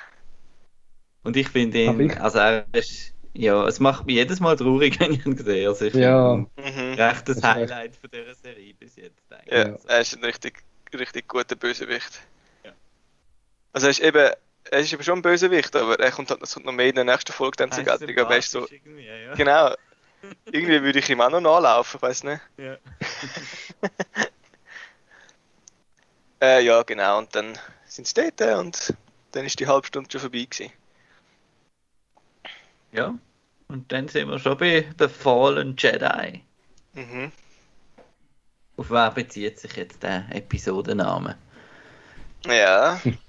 [1.23, 5.13] Und ich finde ihn, also er ist ja, es macht mich jedes Mal traurig, wenn
[5.13, 5.67] ich ihn sehe.
[5.67, 6.35] Also ich ja.
[6.35, 6.93] Mhm.
[6.93, 9.31] recht das Highlight von dieser Serie bis jetzt.
[9.31, 9.51] Eigentlich.
[9.51, 10.63] Ja, er ist ein richtig,
[10.93, 12.21] richtig guter Bösewicht.
[12.63, 12.71] Ja.
[13.73, 14.31] Also er ist eben,
[14.71, 16.95] er ist eben schon ein Bösewicht, aber er kommt halt es kommt noch mehr in
[16.95, 18.10] der nächsten Folge dann zu Gattung.
[18.17, 19.36] Aber weißt so, ja.
[19.36, 19.76] genau.
[20.45, 22.41] Irgendwie würde ich ihm auch noch nachlaufen, weiß nicht.
[22.58, 22.78] Ja.
[26.41, 27.17] äh, ja, genau.
[27.17, 28.93] Und dann sind sie dort und
[29.34, 30.71] dann ist die halbe Stunde schon vorbei gewesen.
[32.93, 33.13] Ja,
[33.67, 36.41] und dann sind wir schon bei The Fallen Jedi.
[36.93, 37.32] Mhm.
[38.78, 41.38] Auf wer bezieht sich jetzt der Episodenname?
[42.45, 43.02] Ja.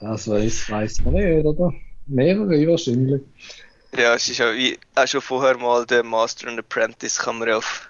[0.00, 1.72] das weiß, weiß man nicht, oder?
[2.06, 3.22] Mehrere wahrscheinlich.
[3.96, 7.48] Ja, es ist ja wie auch schon vorher mal der Master and Apprentice kann man
[7.48, 7.88] ja auf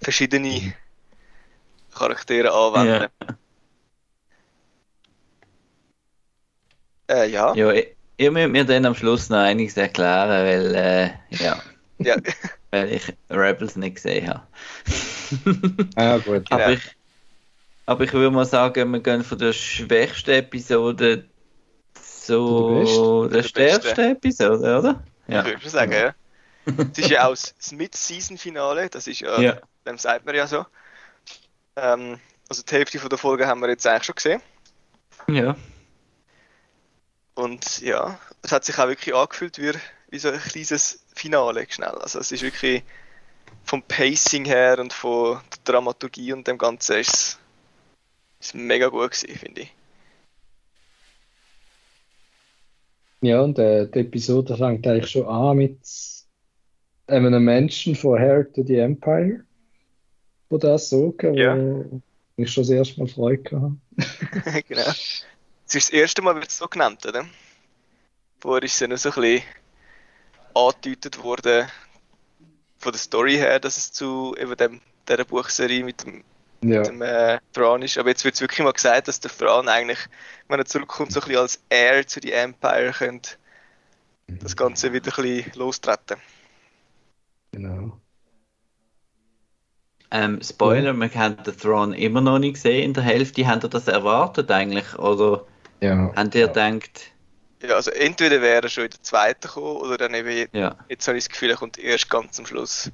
[0.00, 0.74] verschiedene
[1.94, 3.08] Charaktere anwenden.
[3.22, 3.36] Ja.
[7.10, 7.54] Äh, ja.
[7.54, 11.10] Ja, ich, ich muss mir dann am Schluss noch einiges erklären, weil, äh,
[11.42, 11.60] ja.
[11.98, 12.16] ja.
[12.70, 14.42] weil ich Rebels nicht gesehen habe.
[15.96, 16.44] ah, gut.
[16.50, 16.70] Aber, ja.
[16.70, 16.96] ich,
[17.90, 21.28] aber ich würde mal sagen, wir gehen von der schwächsten Episode
[21.92, 25.02] zu der, der stärksten Episode, oder?
[25.26, 25.44] Ja.
[25.44, 26.14] Ich würde sagen, ja.
[26.92, 30.64] Es ist ja auch das Mid-Season-Finale, das ist ja, ja, dem sagt man ja so.
[31.74, 34.42] Ähm, also die Hälfte von der Folge haben wir jetzt eigentlich schon gesehen.
[35.26, 35.56] Ja.
[37.34, 39.72] Und ja, es hat sich auch wirklich angefühlt wie,
[40.10, 41.98] wie so ein kleines Finale schnell.
[41.98, 42.84] Also es ist wirklich
[43.64, 47.40] vom Pacing her und von der Dramaturgie und dem Ganzen ist
[48.40, 49.74] es mega gut gewesen, finde ich.
[53.22, 55.78] Ja, und äh, die Episode fängt eigentlich schon an mit
[57.06, 59.44] einem Menschen von Hair to the Empire,
[60.48, 61.56] wo das so, ja.
[61.56, 62.00] wo
[62.36, 64.62] ich schon das erste Mal Freude hatte.
[64.68, 64.88] genau.
[65.66, 67.26] Es ist das erste Mal, wird es so genannt, oder?
[68.40, 69.42] Vorher ist es ja noch so ein bisschen
[70.54, 71.68] angedeutet worden,
[72.78, 76.24] von der Story her, dass es zu eben dem, dieser Buchserie mit dem,
[76.62, 76.80] ja.
[76.80, 77.98] mit dem äh, Thrawn ist.
[77.98, 79.98] Aber jetzt wird es wirklich mal gesagt, dass der Thrawn eigentlich,
[80.48, 83.32] wenn er zurückkommt, so ein bisschen als Heir zu die Empire könnte
[84.26, 86.16] das Ganze wieder ein bisschen lostreten.
[87.52, 87.98] Genau.
[90.12, 93.46] Ähm, Spoiler, man hat den Thrawn immer noch nicht gesehen in der Hälfte.
[93.46, 94.98] Habt ihr das erwartet eigentlich?
[94.98, 95.46] Oder
[95.80, 96.12] ja.
[96.14, 96.46] Habt ihr ja.
[96.46, 97.12] gedacht...
[97.62, 100.76] Ja, also entweder wäre er schon in der zweiten gekommen oder dann eben ja.
[100.88, 102.90] jetzt habe ich das Gefühl, er kommt erst ganz am Schluss.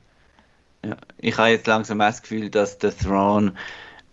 [0.87, 3.55] Ja, ich habe jetzt langsam das Gefühl, dass der Throne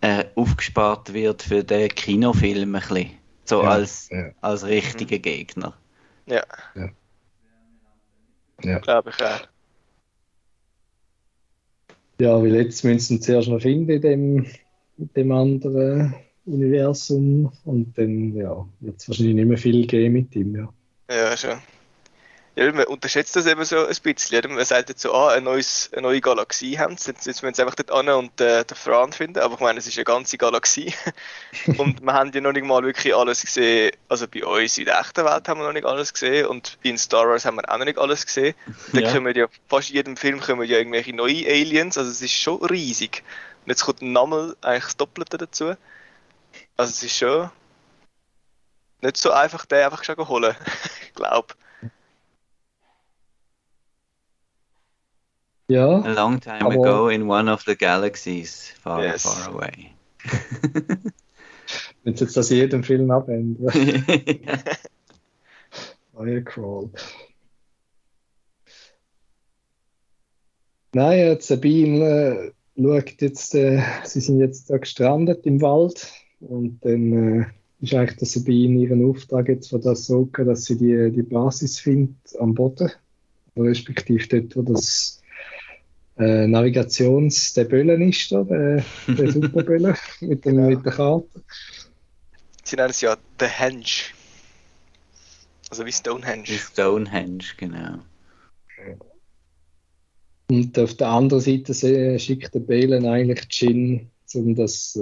[0.00, 3.10] äh, aufgespart wird für den Kinofilm ein bisschen.
[3.44, 4.30] So Ja, als, ja.
[4.40, 5.74] als richtiger Gegner.
[6.26, 6.42] Ja,
[8.62, 8.78] Ja.
[8.78, 9.40] glaube ich auch.
[12.20, 14.46] Ja, weil jetzt müssen sie zuerst noch finden in dem,
[14.96, 16.14] in dem anderen
[16.46, 20.54] Universum und dann ja, wird es wahrscheinlich nicht mehr viel geben mit ihm.
[20.56, 20.68] Ja.
[21.10, 21.58] Ja, schon.
[22.56, 24.38] Ja, man unterschätzt das eben so ein bisschen.
[24.38, 24.48] Oder?
[24.48, 27.10] Man sagt jetzt so, ah, ein neues, eine neue Galaxie haben sie.
[27.10, 29.40] Jetzt, müssen sie einfach dort an und äh, den Fran finden.
[29.40, 30.94] Aber ich meine, es ist eine ganze Galaxie.
[31.78, 33.90] und wir haben ja noch nicht mal wirklich alles gesehen.
[34.08, 36.46] Also bei uns in der echten Welt haben wir noch nicht alles gesehen.
[36.46, 38.54] Und in Star Wars haben wir auch noch nicht alles gesehen.
[38.92, 39.12] Da Ja.
[39.12, 41.98] kommen ja, fast in jedem Film kommen ja irgendwelche neue Aliens.
[41.98, 43.24] Also es ist schon riesig.
[43.64, 45.74] Und jetzt kommt nochmal eigentlich das Doppelte dazu.
[46.76, 47.50] Also es ist schon
[49.00, 50.54] nicht so einfach, den einfach schon holen.
[51.02, 51.54] ich glaube.
[55.68, 59.22] Ja, A long time Aber- ago in one of the galaxies far, Yes.
[59.22, 59.90] far away.
[62.04, 63.72] wenn sie jetzt das in jedem Film abändern.
[66.14, 66.90] Euer Crawl.
[70.94, 77.40] Nein, Sabine äh, schaut jetzt, äh, sie sind jetzt da gestrandet im Wald und dann
[77.42, 77.46] äh,
[77.80, 81.80] ist eigentlich der Sabine ihren Auftrag jetzt von das so, dass sie die, die Basis
[81.80, 82.92] findet am Boden,
[83.56, 85.20] respektive dort, wo das
[86.18, 90.68] äh, Navigations der Böllen ist, da, der, der Superböllen mit, dem, Genau.
[90.70, 91.28] mit der Karte.
[92.64, 93.84] Sie nennen es ja The Henge.
[95.70, 96.46] Also wie Stonehenge.
[96.46, 97.98] Stonehenge, genau.
[100.50, 105.00] Und auf der anderen Seite se- schickt der Balen eigentlich Jin, um das, äh,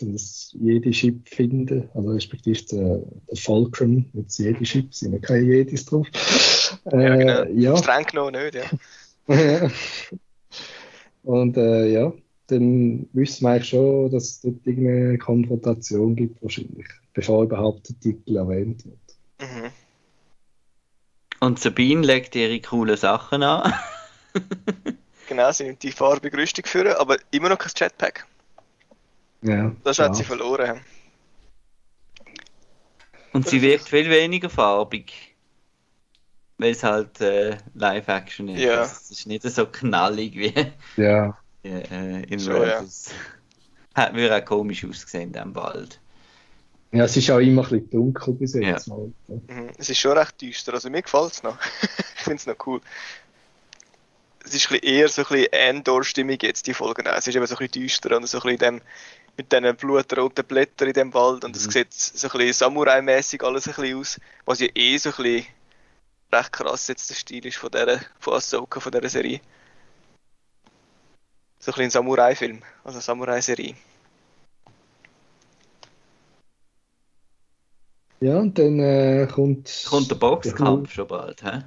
[0.00, 1.88] um das Jedi-Ship zu finden.
[1.94, 6.06] Also respektive der, der Fulcrum mit Jedi-Ship, sind ja keine Jedis drauf.
[6.90, 7.44] Ja, Äh, genau.
[7.60, 7.76] ja.
[7.76, 8.64] Streng genommen nicht, ja.
[11.22, 12.12] Und äh, ja,
[12.46, 17.98] dann wissen wir eigentlich schon, dass es dort irgendeine Konfrontation gibt, wahrscheinlich, bevor überhaupt der
[17.98, 18.96] Titel erwähnt wird.
[19.40, 19.70] Mhm.
[21.40, 23.72] Und Sabine legt ihre coolen Sachen an.
[25.28, 28.26] Genau, sie nimmt die farbige Rüstung führen, aber immer noch kein Jetpack.
[29.42, 30.04] Ja, Das ja.
[30.04, 30.80] hat sie verloren.
[33.32, 35.25] Und sie wirkt viel weniger farbig.
[36.58, 38.62] Weil es halt äh, Live-Action ist.
[38.62, 38.80] Ja.
[38.80, 40.54] Also Es ist nicht so knallig wie
[40.96, 42.78] Ja, äh, in So, ja.
[42.78, 43.10] Rebels.
[43.94, 45.98] Hat mir auch komisch ausgesehen, dann bald.
[46.92, 48.86] ja, es ist auch immer ein bisschen dunkel bis jetzt.
[48.88, 48.94] Ja.
[48.94, 49.12] Mal.
[49.28, 49.70] Mhm.
[49.78, 51.58] Es ist schon recht düster, also mir gefällt es noch.
[52.16, 52.80] ich finde es noch cool.
[54.44, 57.04] Es ist eher so ein bisschen Endor-Stimmung jetzt, die Folge.
[57.04, 58.80] Es ist eben so ein bisschen düster und so ein bisschen dem,
[59.36, 61.70] mit diesen blutroten Blättern in dem Wald und es Mhm.
[61.72, 65.46] sieht so ein bisschen Samurai-mäßig alles ein bisschen aus, was ja eh so ein bisschen
[66.32, 69.40] recht krass jetzt der Stil ist von der von Ahsoka, von dieser Serie.
[71.58, 73.74] So ein bisschen ein Samurai-Film, also Samurai-Serie.
[78.20, 81.64] Ja, und dann äh, kommt, Kommt der Boxkampf schon bald, hä?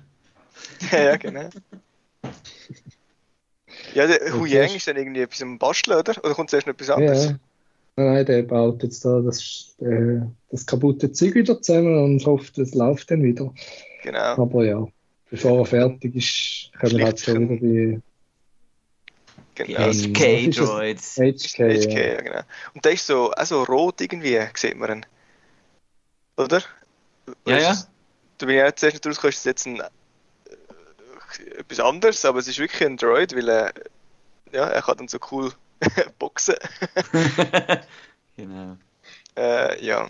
[0.92, 1.50] ja, genau.
[3.94, 6.18] Ja, der Hu Yang ist dann irgendwie etwas am Basteln, oder?
[6.24, 7.26] Oder kommt zuerst noch etwas Ja, anderes?
[7.28, 7.40] nein,
[7.96, 12.74] nein, der baut jetzt da das, äh, das kaputte Zeug wieder zusammen und hofft, es
[12.74, 13.54] läuft dann wieder.
[14.02, 14.42] Genau.
[14.42, 14.88] Aber ja,
[15.30, 18.02] bevor er fertig ist, kommen halt schon wieder die
[19.56, 19.80] genau.
[19.80, 20.14] Ähm?
[20.14, 21.16] HK-Droids.
[21.18, 21.58] HK.
[21.58, 22.14] HK, Ja.
[22.14, 22.42] ja, genau.
[22.74, 25.06] Und der ist so, auch so rot irgendwie, sieht man ihn.
[26.38, 26.64] Oder?
[27.46, 27.76] Ja, Ist ja.
[28.38, 32.48] Da bin ich auch zuerst nicht rausgekommen, ist jetzt ein, äh, etwas anderes, aber es
[32.48, 33.74] ist wirklich ein Droid, weil er,
[34.54, 35.52] ja, er kann dann so cool
[36.20, 36.56] boxen.
[38.38, 38.78] genau.
[39.36, 40.10] Äh, ja.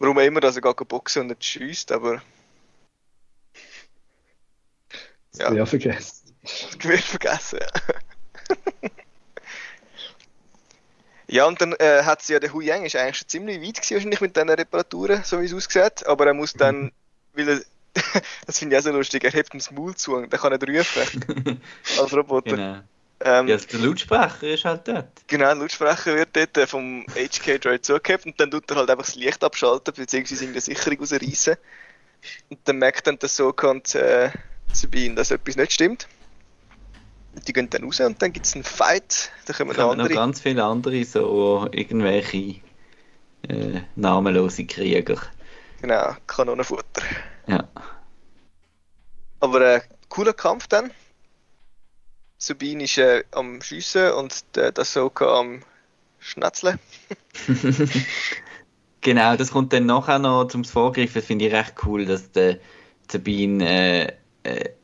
[0.00, 2.22] Warum auch immer, dass er gar boxen und nicht schießt, aber
[5.38, 5.52] Ja.
[5.52, 6.34] ja, vergessen.
[6.78, 8.88] Gewehr vergessen, ja.
[11.30, 13.74] Ja, und dann äh, hat sie ja, der Hu Yang ist eigentlich schon ziemlich weit
[13.76, 16.90] gewesen, wahrscheinlich mit diesen Reparaturen, so wie es aussieht, aber er muss dann,
[17.34, 17.60] weil er,
[18.46, 20.52] das finde ich auch so lustig, er hebt ihm das Maul zu und der kann
[20.52, 21.60] nicht rufen
[22.00, 22.56] als Roboter.
[22.56, 22.78] genau.
[23.20, 25.08] Ähm, Ja, der Lautsprecher ist halt dort.
[25.26, 29.04] Genau, ein Lautsprecher wird dort äh, vom HK-Droid zugehabt und dann tut er halt einfach
[29.04, 31.56] das Licht abschalten, beziehungsweise irgendeine Sicherung rausreißen.
[32.48, 33.68] Und dann merkt dann der Soka
[34.68, 36.08] und äh, Sabine, dass etwas nicht stimmt.
[37.46, 39.98] Die gehen dann raus und dann gibt es einen Fight, da kommen Da noch kommen
[39.98, 40.14] noch andere.
[40.14, 42.60] ganz viele andere, so irgendwelche
[43.48, 45.20] äh, namenlose Krieger.
[45.80, 47.02] Genau, Kanonenfutter.
[47.46, 47.68] Ja.
[49.40, 50.90] Aber äh, cooler Kampf dann.
[52.38, 55.62] Sabine ist äh, am Schiessen und der, der Soka am
[56.18, 56.78] Schnetzeln.
[59.00, 62.58] Genau, das kommt dann nachher noch zum Vorgreifen, finde ich recht cool, dass der
[63.10, 64.12] Sabine äh,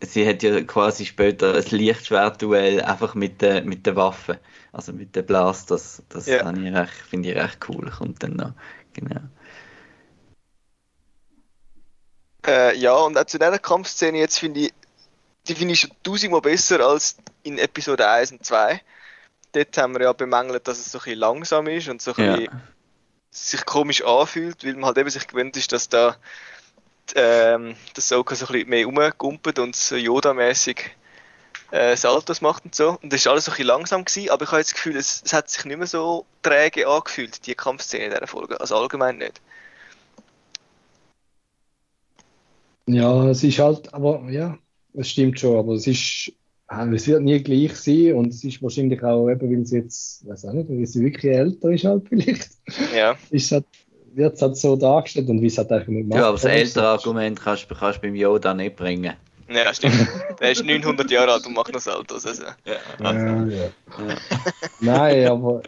[0.00, 4.40] sie hat ja quasi später ein Lichtschwertduell einfach mit den mit der Waffe,
[4.72, 6.02] also mit den Blasters.
[6.08, 6.50] Das Ja.
[6.50, 7.90] ich recht, finde ich recht cool.
[7.90, 8.52] Kommt dann noch.
[8.92, 9.20] Genau.
[12.46, 14.74] Äh, ja, und auch zu dieser Kampfszene jetzt finde ich,
[15.48, 18.80] die finde ich schon tausendmal besser als in Episode 1 und 2.
[19.52, 22.24] Dort haben wir ja bemängelt, dass es so ein bisschen langsam ist und so ein
[22.24, 22.36] Ja.
[22.36, 22.52] bisschen
[23.30, 26.16] sich komisch anfühlt, weil man halt eben sich gewöhnt ist, dass da
[27.14, 30.78] ähm, das Soka so ein bisschen mehr rumgumpelt und so Yoda-mäßig
[31.70, 32.98] äh, Saltos macht und so.
[33.02, 34.96] Und das ist alles so ein bisschen langsam gewesen, aber ich habe jetzt das Gefühl,
[34.96, 38.60] es, es hat sich nicht mehr so träge angefühlt, die Kampfszene in dieser Folge.
[38.60, 39.40] Also allgemein nicht.
[42.86, 44.58] Ja, es ist halt, aber ja,
[44.92, 46.32] es stimmt schon, aber es ist,
[46.94, 50.46] es wird nie gleich sein und es ist wahrscheinlich auch eben, weil sie jetzt, weiß
[50.46, 52.50] auch nicht, weil sie wirklich älter ist halt vielleicht,
[52.94, 53.16] Ja.
[53.30, 53.64] ist halt,
[54.16, 56.18] wird es halt so dargestellt und wie es halt eigentlich nicht macht.
[56.18, 59.14] Ja, aber das ältere Argument kannst du kannst du beim Yoda nicht bringen.
[59.48, 60.08] Ja, stimmt.
[60.40, 62.24] Der ist 900 Jahre alt und macht noch Saltos.
[62.24, 62.44] Also.
[62.64, 63.70] Ja, Ja, ja.
[64.80, 65.62] Nein, aber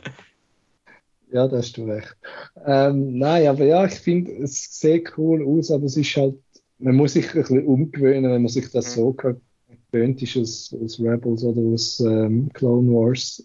[1.30, 2.16] ja, da hast du recht.
[2.64, 6.37] Ähm, nein, aber ja, ich finde, es sieht cool aus, aber es ist halt,
[6.78, 11.00] man muss sich ein bisschen umgewöhnen, wenn man sich das so gewöhnt ist aus, aus
[11.00, 13.44] Rebels oder aus ähm, Clone Wars.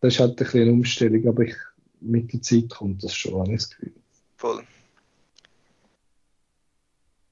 [0.00, 1.56] Das ist halt ein bisschen eine Umstellung, aber ich,
[2.00, 3.92] mit der Zeit kommt das schon, habe ich das Gefühl.
[4.38, 4.64] Voll.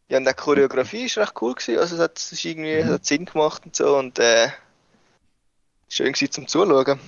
[0.08, 1.78] Ja, und die Choreografie ist recht cool gewesen.
[1.78, 4.48] Also es hat, es irgendwie es hat Sinn gemacht und so und äh,
[5.88, 6.98] schön gewesen zum Zuschauen.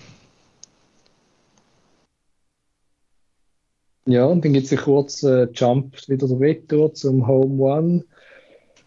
[4.07, 8.05] Ja, und dann gibt es einen kurzen Jump wieder retour zum Home One.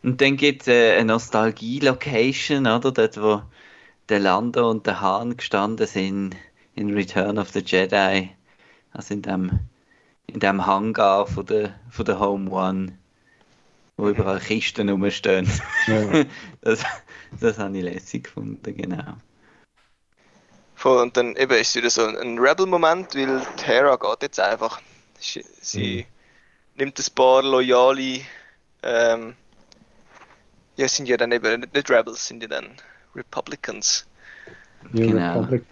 [0.03, 2.91] Und dann gibt es äh, eine Nostalgie-Location, oder?
[2.91, 3.41] Dort, wo
[4.07, 6.37] der Lando und der Han gestanden sind
[6.73, 8.31] in Return of the Jedi.
[8.93, 9.59] Also in dem,
[10.33, 12.97] in dem Hangar von der, von der Home One,
[13.97, 15.49] wo überall Kisten rumstehen.
[15.87, 16.25] Ja.
[16.61, 16.83] Das,
[17.39, 19.15] das habe ich lässig gefunden, genau.
[20.75, 24.79] Voll, und dann eben ist es wieder so ein, Rebel-Moment, weil Hera geht jetzt einfach.
[25.19, 26.05] Sie, sie
[26.75, 28.21] nimmt ein paar loyale,
[28.83, 29.33] ähm,
[30.75, 32.67] ja, sind ja dann eben nicht, Rebels, sind ja dann
[33.15, 34.05] Republicans.
[34.91, 35.39] New Genau.
[35.41, 35.63] Republic.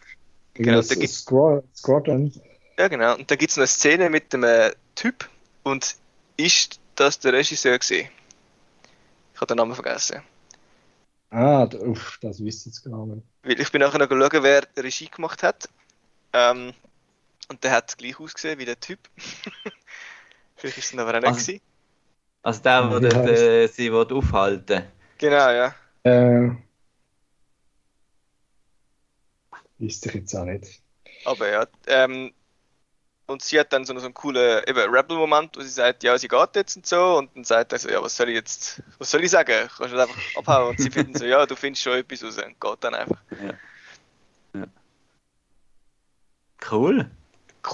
[0.55, 2.31] Genau, da gibt- Squad- Squadron.
[2.79, 3.15] Ja, genau.
[3.15, 5.29] Und da gibt es noch eine Szene mit dem äh, Typ
[5.63, 5.97] und
[6.37, 8.09] ist das der Regisseur gesehen?
[9.33, 10.21] Ich habe den Namen vergessen.
[11.29, 13.21] Ah, uff, das wisst ihr jetzt gar nicht.
[13.43, 15.67] Weil ich bin nachher noch schauen, wer die Regie gemacht hat.
[16.31, 16.73] Ähm,
[17.49, 18.99] und der hat gleich ausgesehen wie der Typ.
[20.55, 21.27] Vielleicht ist es aber auch nicht.
[21.27, 21.61] Also- gewesen.
[22.41, 24.85] Also der, Wie der, der sie will aufhalten
[25.17, 25.75] Genau, ja.
[26.03, 26.51] Äh,
[29.79, 30.81] Wisst ich jetzt auch nicht.
[31.25, 31.67] Aber ja.
[31.87, 32.33] Ähm,
[33.29, 36.27] und sie hat dann so, so einen coolen eben Rebel-Moment, wo sie sagt, ja, sie
[36.27, 37.17] geht jetzt und so.
[37.17, 39.69] Und dann sagt er so, ja, was soll ich jetzt, was soll ich sagen?
[39.77, 40.69] Kannst du einfach abhauen?
[40.69, 42.37] Und sie finden so, ja, du findest schon etwas raus.
[42.37, 43.21] Und geht dann einfach.
[46.71, 47.09] Cool.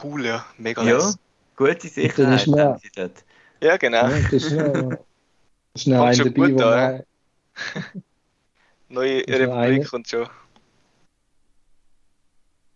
[0.03, 0.45] Cool, ja.
[0.57, 1.17] Mega Ja, nice.
[1.55, 3.23] gute Sicherheit haben sie dort.
[3.61, 4.07] Ja, genau.
[4.09, 4.91] Ja, das ist noch,
[5.73, 7.03] ist noch Kommt ein schon dabei, gut wo an,
[7.73, 8.03] man,
[8.89, 10.29] Neue Republik und schon.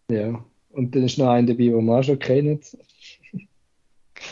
[0.09, 0.43] ja.
[0.71, 2.59] Und dann ist noch ein dabei, den wir auch schon kennen.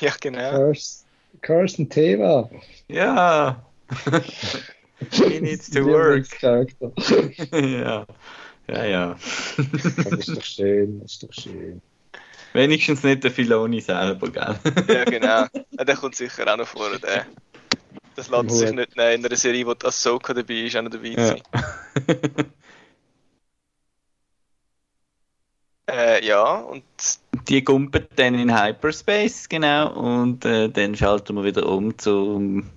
[0.02, 0.39] Ja, genau.
[0.52, 1.06] Carson,
[1.41, 2.50] Carson Teva.
[2.89, 3.65] Ja.
[5.12, 6.26] He needs to work.
[7.54, 8.06] Ja.
[8.67, 9.17] Ja, ja.
[9.58, 11.82] Das ist doch schön, das ist doch schön.
[12.52, 14.56] Wenigstens nicht der Filoni selber, gell?
[14.93, 15.45] Ja, genau.
[15.78, 16.89] Ja, der kommt sicher auch noch vor.
[17.00, 17.26] Der.
[18.15, 19.19] Das lässt sich nicht nehmen.
[19.21, 21.28] In einer Serie, wo die Ahsoka dabei ist, auch noch dabei Ja.
[21.28, 21.41] sein.
[25.89, 26.84] Äh, ja, und
[27.47, 32.69] Die gumpen dann in Hyperspace, genau, und äh, dann schalten wir wieder um zum,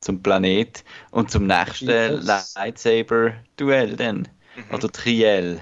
[0.00, 2.54] zum Planet und zum nächsten Yes.
[2.54, 4.28] Lightsaber-Duell dann.
[4.54, 4.74] mhm.
[4.74, 5.60] Oder Triell.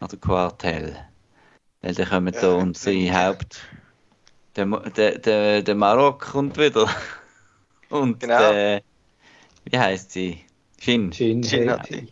[0.00, 0.96] Oder Quartell.
[1.80, 3.14] Weil dann kommen da Ja, unsere ja.
[3.26, 3.60] Haupt...
[4.56, 6.88] Der, der, der, der Marok kommt wieder.
[7.90, 8.38] Und Genau.
[8.52, 8.82] der...
[9.70, 10.40] Wie heißt sie?
[10.80, 11.12] Shin.
[11.68, 12.08] Hat die.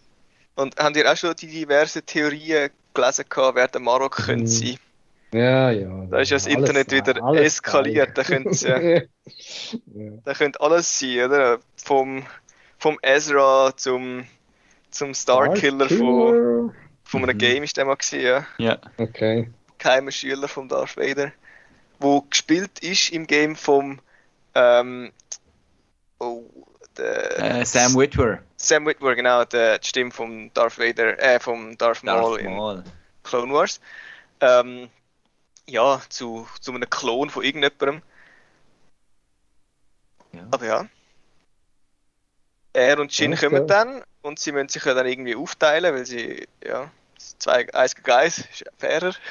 [0.54, 4.24] Und habt ihr auch schon die diversen Theorien gelesen, gehabt, wer der Marok Mhm.
[4.24, 4.76] könnte sein?
[5.32, 6.06] Ja, ja.
[6.10, 8.78] Da ist ja das alles- Internet wieder eskaliert, da können's, ja.
[8.80, 9.00] ja.
[10.24, 11.58] Da könnte alles sein, oder?
[11.76, 12.24] Vom,
[12.78, 14.26] vom Ezra zum,
[14.90, 16.74] zum Starkiller von, Starkiller.
[17.04, 17.38] von einem Mhm.
[17.38, 18.46] Game ist der mal gewesen, ja.
[18.58, 18.78] Ja.
[18.96, 19.50] Okay.
[19.78, 21.32] Geheimer Schüler vom Darth Vader.
[21.98, 23.98] Wo gespielt ist im Game vom
[24.54, 25.10] ähm,
[26.20, 26.44] oh,
[26.96, 28.42] der, Äh, Sam Witwer.
[28.56, 32.56] Sam Witwer, genau, der, die Stimme vom Darth Vader, äh, vom Darth Maul Darth in
[32.56, 32.84] Maul.
[33.22, 33.80] Clone Wars.
[34.40, 34.88] Ähm,
[35.66, 38.02] ja, zu, zu einem Klon von irgendjemandem.
[40.32, 40.46] Ja.
[40.50, 40.86] Aber ja.
[42.72, 43.46] Er und Jin Okay.
[43.46, 46.90] kommen dann und sie müssen sich ja dann irgendwie aufteilen, weil sie, ja,
[47.38, 49.14] zwei, eins gegen eins, ist fairer.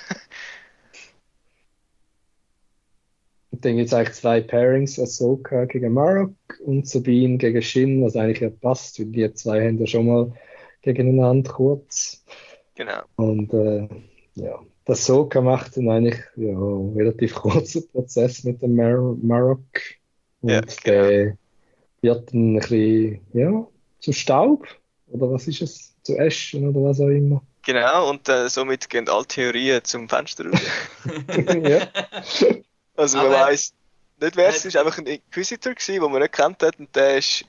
[3.52, 6.34] Und dann gibt es eigentlich zwei Pairings, Ahsoka gegen Marok
[6.66, 10.34] und Sabine gegen Shin, was eigentlich ja passt, weil die zwei haben ja schon mal
[10.82, 12.24] gegeneinander kurz.
[12.76, 13.02] Genau.
[13.16, 13.88] Und äh,
[14.36, 19.60] ja, das Ahsoka macht dann eigentlich ja, einen relativ kurzen Prozess mit dem Mar Marok.
[20.42, 21.38] Und Ja, der
[22.02, 23.68] wird dann ein bisschen, ja,
[24.00, 24.68] zu Staub,
[25.08, 25.96] oder was ist es?
[26.04, 27.42] Zu Ashen oder was auch immer.
[27.66, 30.62] Genau, und äh, somit gehen alle Theorien zum Fenster raus.
[31.64, 31.88] ja.
[32.96, 33.74] Also man Aber- weiss
[34.22, 37.18] nicht wer es ist, einfach ein Inquisitor gewesen, den man nicht kennt hat und der
[37.18, 37.44] ist...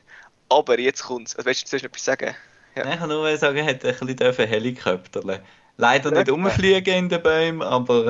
[0.49, 1.36] Aber jetzt kommt's.
[1.36, 2.34] Also, willst du zuerst etwas sagen?
[2.74, 2.84] Ja.
[2.84, 5.40] Nein, ich kann nur sagen, er hätte ein bisschen Helikopterle.
[5.76, 6.18] Leider Ja.
[6.18, 8.07] nicht rumfliegen in den Bäumen, aber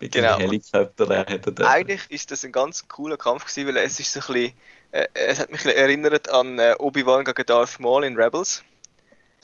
[0.00, 0.36] äh, Genau.
[0.38, 1.66] Helikopterle hätte.
[1.66, 4.52] Eigentlich ist das ein ganz cooler Kampf gewesen, weil es ist so ein bisschen...
[4.90, 8.62] Äh, es hat mich erinnert an äh, Obi-Wan gegen Darth Maul in Rebels.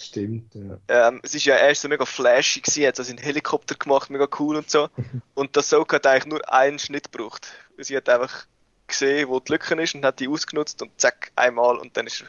[0.00, 0.78] Stimmt, ja.
[0.88, 4.28] Ähm, es ist ja erst so mega flashy gewesen, hat also einen Helikopter gemacht, mega
[4.38, 4.88] cool und so.
[5.34, 7.48] Und das Soka hat eigentlich nur einen Schnitt gebraucht.
[7.78, 8.46] Sie hat einfach
[8.86, 12.22] gesehen, wo die Lücke ist und hat die ausgenutzt und zack, einmal und dann ist
[12.22, 12.28] er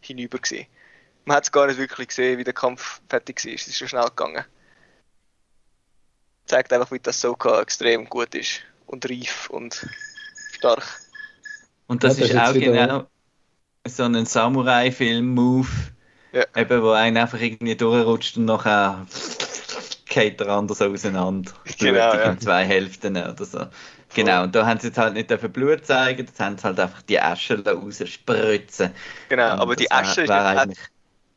[0.00, 0.66] hinüber gewesen.
[1.24, 3.52] Man hat es gar nicht wirklich gesehen, wie der Kampf fertig war.
[3.52, 4.44] Es ist schon schnell gegangen.
[6.46, 9.86] Zeigt einfach, wie das Soka extrem gut ist und reif und
[10.52, 11.00] stark.
[11.86, 13.06] Und das Ja, das ist auch genau
[13.86, 15.68] so ein Samurai-Film-Move,
[16.32, 16.44] Ja.
[16.56, 19.06] eben, wo einer einfach irgendwie durchrutscht und nachher
[20.06, 21.52] geht der andere so auseinander.
[21.78, 22.30] Genau, ja.
[22.30, 23.66] in zwei Hälften oder so.
[24.14, 26.80] Genau, und da haben sie jetzt halt nicht dürfen Blut zeigen, das haben sie halt
[26.80, 28.90] einfach die Asche da rausspritzen.
[29.28, 30.78] Genau, Und aber die Asche wär nicht eigentlich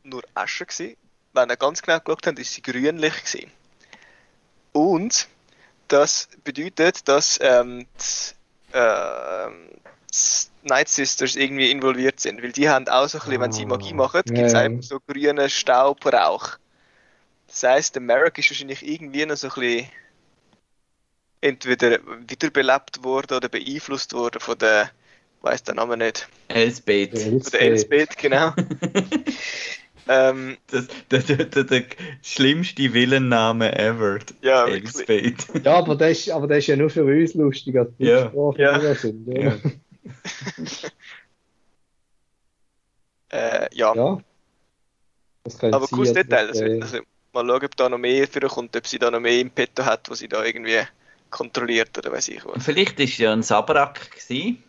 [0.04, 0.96] nur Asche gewesen.
[1.34, 3.50] Wenn ihr ganz genau geschaut habt, ist sie grünlich gewesen.
[4.72, 5.28] Und
[5.88, 10.01] das bedeutet, dass ähm, die, die
[10.64, 13.68] Night Sisters irgendwie involviert sind, weil die haben auch so ein bisschen, wenn sie Ah,
[13.68, 16.58] Magie machen, gibt es einfach so grünen Staubrauch.
[17.48, 19.86] Das heisst, der Merrick ist wahrscheinlich irgendwie noch so ein bisschen
[21.40, 21.98] entweder
[22.28, 24.90] wiederbelebt worden oder beeinflusst worden von der,
[25.42, 27.18] weiß der Name nicht, Elsbeth.
[27.18, 28.52] Von der Elsbeth, genau.
[30.08, 31.82] ähm, Das, der, der, der, der
[32.22, 34.18] schlimmste Villenname ever.
[34.42, 34.66] Ja.
[34.68, 35.46] Elsbeth.
[35.64, 38.28] Ja, aber das, ist, aber das ist ja nur für uns lustig, als die Ja.
[38.28, 38.94] Sprache Ja.
[38.94, 39.26] sind.
[39.28, 39.56] Ja.
[40.02, 40.12] Ja.
[43.38, 43.94] äh, ja.
[43.94, 44.18] ja.
[45.72, 46.48] Aber cooles also, Detail.
[46.48, 46.98] Das wird, also,
[47.32, 49.84] mal schauen, ob da noch mehr für kommt, ob sie da noch mehr im Petto
[49.84, 50.80] hat, was sie da irgendwie
[51.30, 52.64] kontrolliert oder weiß ich Und was.
[52.64, 54.62] vielleicht war ja ein Sabrak gewesen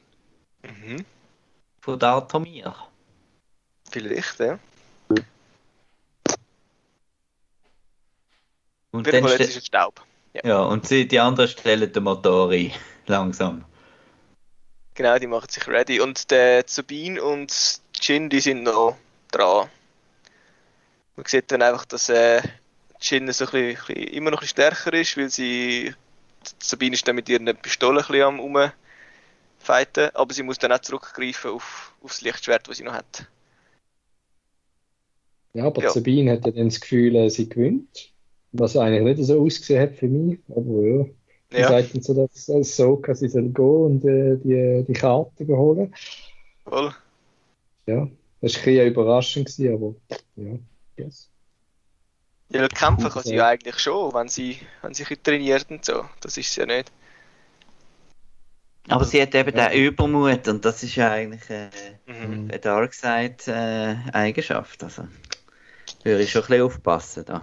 [0.64, 1.06] Mhm.
[1.82, 2.74] von Datomir.
[3.92, 4.58] Vielleicht, ja.
[8.92, 10.02] Und jeden dann ist es Staub.
[10.34, 10.42] Ja.
[10.46, 12.72] ja, und sie, die anderen stellen den Motor ein.
[13.08, 13.66] Langsam.
[14.96, 16.00] Genau, die machen sich ready.
[16.00, 18.98] Und der Sabine und Jin, die sind noch
[19.32, 19.70] dran.
[21.16, 22.42] Man sieht dann einfach, dass äh,
[23.02, 25.94] Jin so ein bisschen, immer noch ein bisschen stärker ist, weil sie.
[26.60, 30.80] Sabine ist dann mit ihren Pistolen ein bisschen am rumfighten, aber sie muss dann auch
[30.80, 33.28] zurückgreifen auf, auf das Lichtschwert, das sie noch hat.
[35.54, 35.90] Ja, aber Ja.
[35.92, 38.12] Sabine hat ja dann das Gefühl, äh, sie gewinnt.
[38.52, 40.40] Was eigentlich nicht so ausgesehen hat für mich.
[40.50, 41.06] Aber ja,
[41.54, 44.94] sie Ja, sagt dann so, dass äh, Soka sie soll gehen und äh, die, die
[44.94, 45.94] Karten holen.
[46.66, 46.94] voll.
[47.86, 48.08] Ja,
[48.42, 49.96] das war ein bisschen überraschend, gewesen, aber
[50.36, 50.58] ja,
[50.98, 51.30] yes.
[52.50, 53.36] Ja, kämpfen kann sie Ja.
[53.36, 56.06] ja eigentlich schon, wenn sie, wenn sie trainiert und so.
[56.22, 56.92] Das ist sie ja nicht.
[58.90, 59.70] Aber sie hat eben Ja.
[59.70, 61.70] den Übermut und das ist ja eigentlich äh,
[62.06, 62.50] Mhm.
[62.50, 64.84] eine Darkseid äh, Eigenschaft.
[64.84, 65.08] Also
[66.04, 67.42] würde ich schon ein bisschen aufpassen da.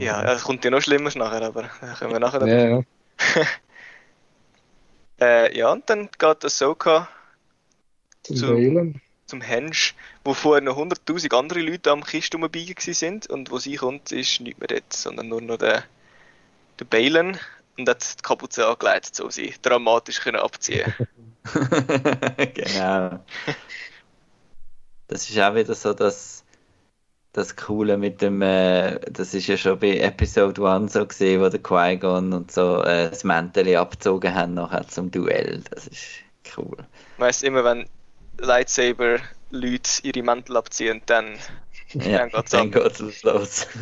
[0.00, 2.82] Ja, es kommt ja noch schlimmer nachher, aber da können wir nachher Ja, ja.
[5.20, 7.08] Äh, ja, und dann geht Ahsoka
[8.22, 9.00] Zum Zu- Wählen.
[9.26, 13.76] zum Hensch, wo vorher noch 100.000 andere Leute am Kiste rumbiegen sind und wo sie
[13.76, 15.82] kommt, ist nicht mehr dort, sondern nur noch der,
[16.78, 17.38] der Balen
[17.76, 20.94] und hat die Kapuze angelegt, so sie dramatisch können abziehen
[22.54, 23.24] genau.
[25.08, 26.44] Das ist auch wieder so das,
[27.32, 31.48] das Coole mit dem, äh, das ist ja schon bei Episode 1 so gesehen, wo
[31.48, 35.62] der Qui-Gon und so äh, das Mäntel abgezogen haben nachher zum Duell.
[35.70, 36.06] Das ist
[36.56, 36.76] cool.
[37.18, 37.86] Weißt immer, wenn
[38.38, 41.36] Lightsaber-Leute ihre Mäntel abziehen, dann,
[41.94, 43.66] Ja, dann geht's dann geht's los.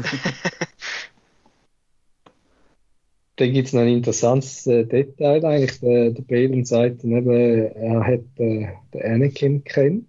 [3.38, 5.78] Dann gibt es noch ein interessantes äh, Detail eigentlich.
[5.80, 10.08] Der, der Balen sagt dann eben, er hat äh, den Anakin kennt.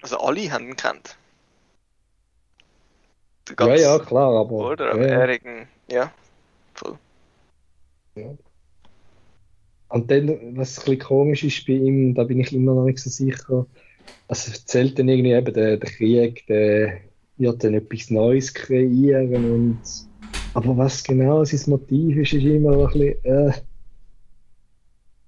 [0.00, 1.16] Also alle haben ihn kennt.
[3.48, 4.92] Der Ja, ganz- ja, klar, aber Oder?
[4.92, 6.12] Aber ja, er irgendwie, ja,
[6.74, 6.98] voll.
[9.88, 12.98] Und dann, was ein bisschen komisch ist bei ihm, da bin ich immer noch nicht
[12.98, 13.66] so sicher,
[14.28, 17.00] also erzählt dann irgendwie eben der, der Krieg, der
[17.36, 19.82] wird dann etwas Neues kreieren und
[20.54, 23.52] aber was genau sein Motiv ist, ist immer ein bisschen, äh,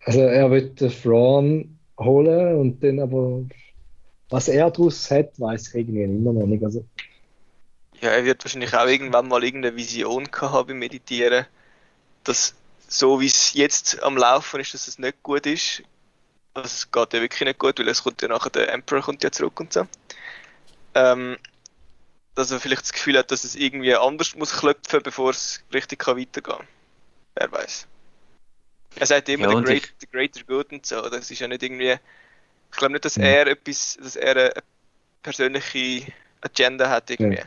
[0.05, 3.45] also er wird den Thrawn holen und dann aber
[4.31, 6.65] was er daraus hat, weiß ich irgendwie immer noch nicht.
[6.65, 6.87] Also,
[8.01, 11.47] ja, er wird wahrscheinlich auch irgendwann mal irgendeine Vision gehabt beim Meditieren,
[12.25, 12.55] dass
[12.89, 15.83] so wie es jetzt am Laufen ist, dass es nicht gut ist.
[16.55, 19.31] Es geht ja wirklich nicht gut, weil es kommt ja nachher der Emperor kommt ja
[19.31, 19.87] zurück und so.
[20.95, 21.37] Ähm,
[22.35, 25.99] dass er vielleicht das Gefühl hat, dass es irgendwie anders muss klopfen, bevor es richtig
[26.01, 26.67] kann weitergehen kann.
[27.35, 27.87] Wer weiß.
[28.97, 31.09] Er sagt immer, ja, the, great, the greater good und so.
[31.09, 31.97] Das ist ja nicht irgendwie.
[32.71, 33.25] Ich glaube nicht, dass mhm.
[33.25, 34.53] er etwas, dass er eine
[35.23, 37.43] persönliche Agenda hat irgendwie.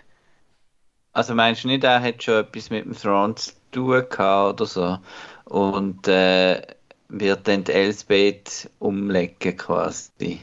[1.14, 4.66] Also meinst du nicht, er hat schon etwas mit dem Throne zu tun gehabt oder
[4.66, 4.97] so?
[5.45, 6.62] Und äh,
[7.09, 10.39] wird dann die Elsbeth umlegen quasi.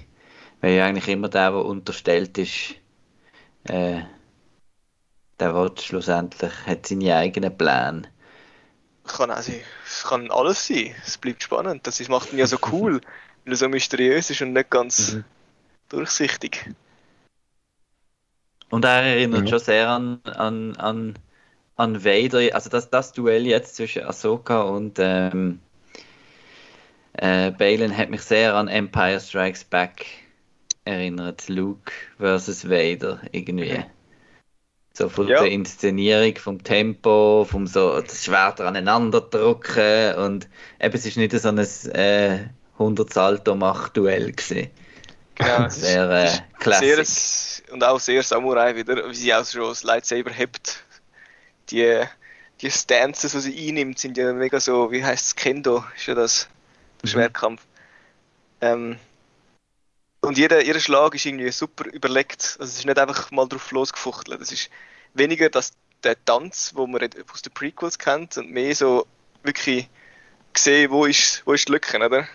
[0.60, 2.74] Weil ja eigentlich immer der, der unterstellt ist,
[3.64, 4.02] äh,
[5.40, 8.02] der wird schlussendlich, hat seine eigenen Pläne.
[9.06, 9.60] Kann auch sein.
[9.86, 10.94] Es kann alles sein.
[11.06, 11.86] Es bleibt spannend.
[11.86, 13.00] Das macht ihn ja so cool,
[13.44, 15.24] weil er so mysteriös ist und nicht ganz mhm.
[15.88, 16.74] durchsichtig.
[18.70, 19.46] Und er erinnert ja.
[19.48, 21.14] schon sehr an, an, an,
[21.76, 25.60] an Vader, also das, das Duell jetzt zwischen Ahsoka und ähm,
[27.14, 30.06] äh, Balin hat mich sehr an Empire Strikes Back
[30.84, 31.48] erinnert.
[31.48, 33.84] Luke versus Vader irgendwie.
[34.92, 35.40] So von ja.
[35.40, 40.48] der Inszenierung, vom Tempo, vom so das Schwert aneinander drücken und
[40.80, 44.70] eben es ist nicht so ein äh, 100 Salto Macht Duell gesehen.
[45.38, 47.62] Genau, sehr äh, klassisch.
[47.70, 50.82] und auch sehr Samurai wieder, wie sie auch schon das Lightsaber hebt.
[51.70, 52.02] Die,
[52.60, 56.14] die Stances, die sie einnimmt, sind ja mega so, wie heißt es, Kendo, ist ja
[56.14, 56.48] das
[57.02, 57.08] mhm.
[57.08, 57.62] Schwertkampf.
[58.60, 58.98] Ähm,
[60.20, 62.56] und jeder, jeder Schlag ist irgendwie super überlegt.
[62.58, 64.40] Also es ist nicht einfach mal drauf losgefuchtelt.
[64.40, 64.70] Es ist
[65.14, 65.72] weniger das,
[66.02, 69.06] der Tanz, wo man aus den Prequels kennt, und mehr so
[69.44, 69.88] wirklich
[70.56, 72.26] sehen, wo ist, wo ist die Lücke, oder?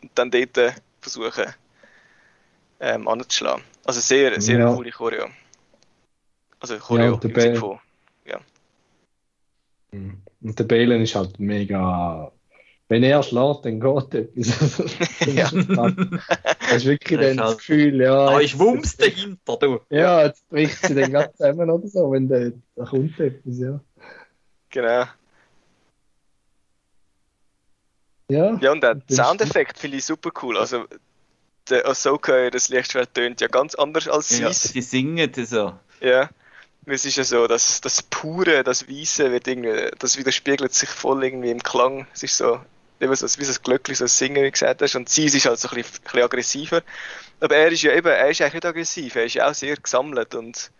[0.00, 1.52] Und dann dort äh, versuchen
[2.82, 3.62] ähm, anzuschlagen.
[3.84, 4.74] Also sehr, sehr ja.
[4.74, 5.26] coole Choreo.
[6.60, 7.78] Also Choreo ja, im von,
[8.26, 8.40] ja.
[9.92, 10.18] Mhm.
[10.42, 12.32] Und der Balen ist halt mega.
[12.88, 14.82] Wenn er schlägt, dann geht etwas.
[15.26, 15.48] ja.
[15.48, 18.26] Das ist wirklich das dann das halt Gefühl, ja.
[18.26, 19.80] Da ist Wumms dahinter, du.
[19.88, 23.80] Ja, jetzt bricht sie dann gerade zusammen oder so, wenn da, da kommt etwas, ja.
[24.70, 25.04] Genau.
[28.28, 30.58] Ja, ja und der Soundeffekt finde ich super cool.
[30.58, 30.86] Also
[31.70, 34.42] der Ahsoka, das Lichtschwert tönt ja ganz anders als sie.
[34.42, 35.74] Ja, die singen so.
[36.00, 36.30] Ja.
[36.84, 41.22] Es ist ja so, dass das Pure, das Weiße wird irgendwie, das widerspiegelt sich voll
[41.22, 42.08] irgendwie im Klang.
[42.12, 42.60] Es ist so,
[43.00, 44.96] eben so wie so ein Glöckchen, so ein Singen, wie du gesagt hast.
[44.96, 46.82] Und sie ist halt so ein bisschen, ein bisschen aggressiver.
[47.40, 49.76] Aber er ist ja eben, er ist eigentlich nicht aggressiv, er ist ja auch sehr
[49.76, 50.70] gesammelt und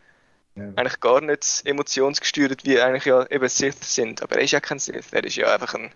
[0.56, 0.64] ja.
[0.76, 4.22] eigentlich gar nicht emotionsgesteuert, wie eigentlich ja eben Sith sind.
[4.22, 5.92] Aber er ist ja kein Sith, er ist ja einfach ein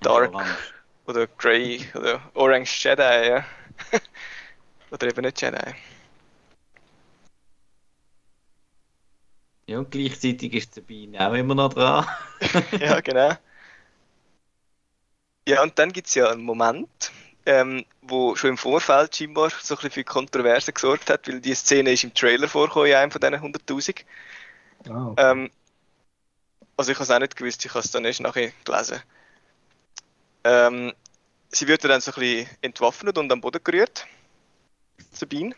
[0.00, 0.32] Dark
[1.06, 3.44] oder Grey oder Orange Jedi, ja.
[4.90, 5.74] Oder eben nicht Jedi.
[9.66, 12.04] Ja, und gleichzeitig ist Sabine auch immer noch dran.
[12.80, 13.36] ja, genau.
[15.46, 17.12] Ja, und dann gibt es ja einen Moment,
[17.46, 21.54] ähm, wo schon im Vorfeld scheinbar so ein bisschen für Kontroverse gesorgt hat, weil die
[21.54, 24.04] Szene ist im Trailer vorgekommen, in einem von diesen 100.000.
[24.88, 25.30] Ah, okay.
[25.30, 25.50] ähm,
[26.76, 29.00] also ich habe es auch nicht gewusst, ich habe es dann erst nachher gelesen.
[30.44, 30.92] Ähm,
[31.50, 34.06] sie wird dann so ein bisschen entwaffnet und am Boden gerührt.
[35.12, 35.54] Sabine.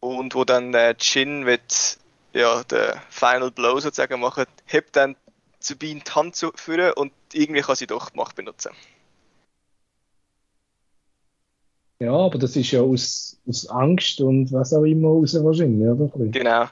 [0.00, 1.98] Und wo dann äh, Jin wird
[2.32, 5.16] ja, den Final Blow sozusagen machen, hebt dann
[5.60, 8.72] Sabine die Hand zu führen und irgendwie kann sie doch die Macht benutzen.
[12.00, 16.10] Ja, aber das ist ja aus, aus Angst und was auch immer raus wahrscheinlich, oder?
[16.26, 16.64] Genau.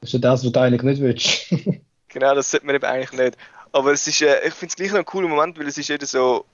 [0.00, 1.80] Das ist ja das, was du eigentlich nicht willst.
[2.08, 3.38] genau, das sollte man eben eigentlich nicht.
[3.72, 5.90] Aber es ist, äh, ich finde es gleich noch ein cooler Moment, weil es ist
[5.90, 6.44] eben so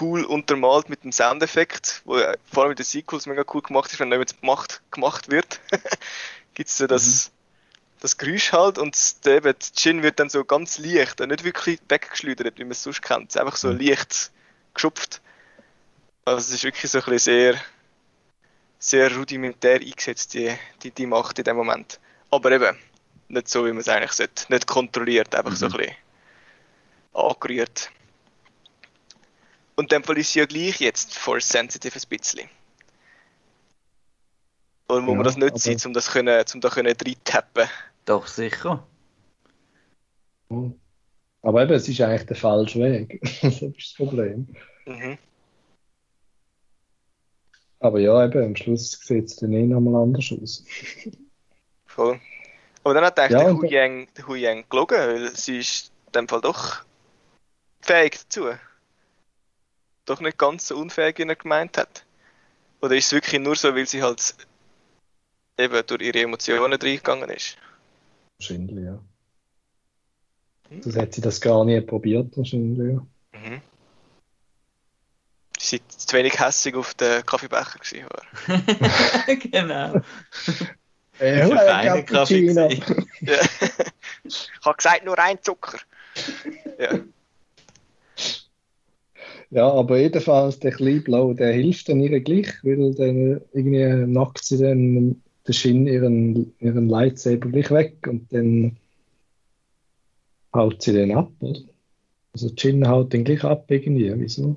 [0.00, 3.92] cool untermalt mit dem Soundeffekt, wo äh, vor allem mit den Sequels mega cool gemacht
[3.92, 5.60] ist, wenn jemand gemacht, gemacht wird.
[6.54, 8.00] Gibt es so das, mhm.
[8.00, 8.96] das Geräusch halt und
[9.26, 13.36] eben, Gin wird dann so ganz leicht, nicht wirklich weggeschleudert, wie man es sonst kennt,
[13.36, 13.80] einfach so mhm.
[13.80, 14.32] leicht
[14.72, 15.20] geschupft.
[16.24, 17.60] Also es ist wirklich so ein bisschen sehr,
[18.78, 22.00] sehr rudimentär eingesetzt, die, die, die Macht in dem Moment.
[22.30, 22.78] Aber eben,
[23.28, 24.50] nicht so, wie man es eigentlich sollte.
[24.52, 25.56] Nicht kontrolliert, einfach mhm.
[25.56, 25.96] so ein bisschen
[27.12, 27.90] angerührt.
[29.74, 32.48] Und dann Fall ist sie ja gleich jetzt force sensitive ein bisschen.
[34.88, 37.68] Oder muss ja, man das nicht sein, um das können, um da können reintappen?
[38.04, 38.86] Doch, sicher.
[41.42, 43.20] Aber eben, es ist eigentlich der falsche Weg.
[43.42, 44.48] das ist das Problem.
[44.86, 45.18] Mhm.
[47.80, 50.64] Aber ja, eben, am Schluss sieht es dann eh nochmal anders aus.
[51.86, 52.20] Voll.
[52.84, 53.40] Aber dann hat eigentlich
[53.70, 56.84] Ja, der Hu Yang gelogen, weil sie ist in dem Fall doch
[57.82, 58.50] fähig dazu.
[60.04, 62.04] Doch nicht ganz so unfähig, wie er gemeint hat.
[62.80, 64.34] Oder ist es wirklich nur so, weil sie halt
[65.58, 67.56] eben durch ihre Emotionen reingegangen ist?
[68.38, 68.98] Wahrscheinlich, ja.
[70.68, 70.82] Hm.
[70.82, 73.06] Sonst hat sie das gar nie probiert, wahrscheinlich, ja.
[73.38, 73.62] Mhm.
[75.58, 79.36] Sie war zu wenig hässig auf den Kaffeebecher gewesen, oder?
[79.36, 80.00] genau.
[81.20, 82.68] Äh, Ist ein Cappuccino.
[83.20, 83.38] Ja.
[84.24, 85.78] ich habe gesagt, nur ein Zucker.
[86.76, 86.98] Ja.
[89.52, 94.56] Ja, aber jedenfalls der Kleinblau, der hilft dann ihr gleich, weil dann irgendwie knackt sie
[94.56, 98.78] dann den Shin ihren, ihren Lightsaber gleich weg und dann
[100.54, 101.60] haut sie den ab, oder?
[102.32, 104.56] Also Jin haut den gleich ab irgendwie, wieso?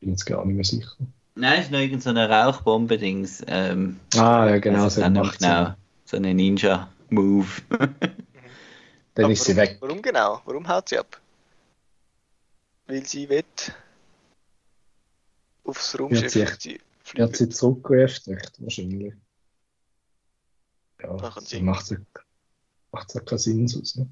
[0.00, 0.96] Bin jetzt gar nicht mehr sicher.
[1.34, 3.44] Nein, es ist noch irgendeine Rauchbombe-Dings.
[3.48, 5.74] Ähm, Ah, ja, genau, also so dann macht genau.
[6.06, 7.48] So eine Ninja-Move.
[9.14, 9.76] Dann Aber ist sie warum, weg.
[9.80, 10.40] Warum genau?
[10.46, 11.20] Warum haut sie ab?
[12.86, 13.44] Weil sie will
[15.64, 16.34] aufs Raumschiff.
[16.34, 16.80] Wird sie-
[17.14, 19.14] Er hat sie zurückgerufen, echt, wahrscheinlich.
[21.02, 21.98] Ja, so macht es
[22.92, 23.96] macht ja keinen Sinn aus.
[23.96, 24.08] Ne?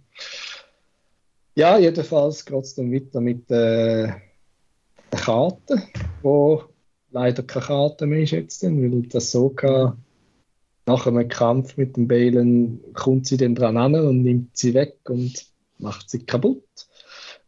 [1.54, 4.06] Ja, jedenfalls geht es dann weiter mit äh,
[5.12, 5.82] der Karte,
[6.22, 6.64] wo
[7.10, 9.96] leider keine Karte mehr ist jetzt, dann, weil das Soka
[10.86, 14.98] nach einem Kampf mit dem Balen kommt sie dann dran an und nimmt sie weg
[15.08, 15.46] und
[15.78, 16.64] macht sie kaputt.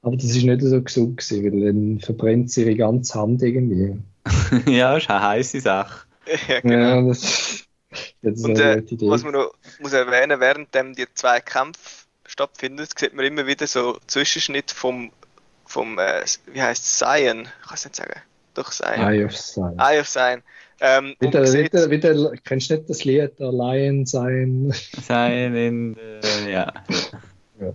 [0.02, 3.98] Aber das ist nicht so gesund gewesen, weil dann verbrennt sie ihre ganze Hand irgendwie.
[4.66, 6.06] ja, ist eine heiße Sache.
[6.48, 7.00] ja, genau.
[7.00, 7.64] Ja, das,
[8.22, 9.08] das ist Und eine äh, Idee.
[9.08, 13.98] was man noch muss erwähnen, während die zwei Kämpfe stattfinden, sieht man immer wieder so
[14.06, 15.12] Zwischenschnitt vom,
[15.66, 18.20] vom äh, wie heißt es, Zion, ich kann es nicht sagen,
[18.54, 19.78] doch Zion, Eye of Sign.
[19.78, 20.42] Eye of Zion.
[20.80, 24.74] Ähm, Wieder, wieder, wieder, kennst du nicht das Lied der Lion sein?
[25.00, 26.72] Sein in, äh, ja.
[27.60, 27.72] ja,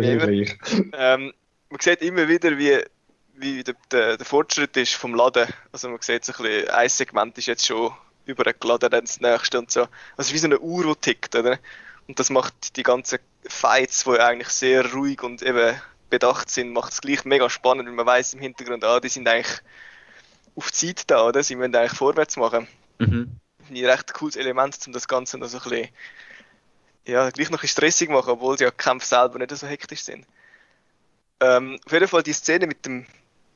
[0.00, 1.32] wie immer, ähm,
[1.70, 2.78] man sieht immer wieder, wie,
[3.34, 5.48] wie der, der, der Fortschritt ist vom Laden.
[5.72, 7.92] Also man sieht so ein bisschen, ein Segment ist jetzt schon
[8.26, 9.86] übergeladen, dann das nächste und so.
[10.16, 11.58] Also wie so eine Uhr, die tickt, oder?
[12.06, 16.92] Und das macht die ganzen Fights, die eigentlich sehr ruhig und eben bedacht sind, macht
[16.92, 19.60] es gleich mega spannend, weil man weiß im Hintergrund, ah, die sind eigentlich
[20.54, 21.42] auf Zeit da, oder?
[21.42, 22.68] Sie müssen eigentlich vorwärts machen.
[22.98, 23.40] Mhm.
[23.70, 25.88] Ein recht cooles Element, um das Ganze noch so ein bisschen,
[27.06, 30.02] ja, gleich noch ein bisschen stressig machen, obwohl die ja Kämpfe selber nicht so hektisch
[30.02, 30.26] sind.
[31.40, 33.06] Ähm, auf jeden Fall die Szene mit dem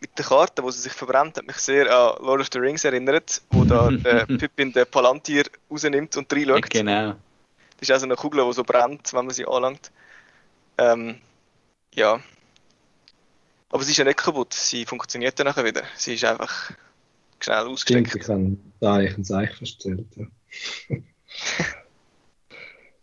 [0.01, 2.84] mit der Karte, wo sie sich verbrennt, hat mich sehr an Lord of the Rings
[2.84, 6.70] erinnert, wo da der Pippin den Palantir rausnimmt und reinschaut.
[6.70, 7.16] Genau.
[7.78, 9.90] Das ist also eine Kugel, die so brennt, wenn man sie anlangt.
[10.78, 11.16] Ähm,
[11.94, 12.20] ja.
[13.70, 15.82] Aber sie ist ja nicht kaputt, sie funktioniert dann nachher wieder.
[15.96, 16.70] Sie ist einfach
[17.40, 18.16] schnell Stimmt, ausgesteckt.
[18.16, 20.07] ich habe da eigentlich ein Zeichen verstellt.
[20.16, 20.26] Ja,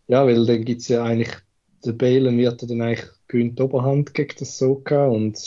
[0.08, 1.32] ja weil dann gibt es ja eigentlich,
[1.86, 5.38] der Balen wird dann eigentlich gewinnt die Oberhand gegen das Soka und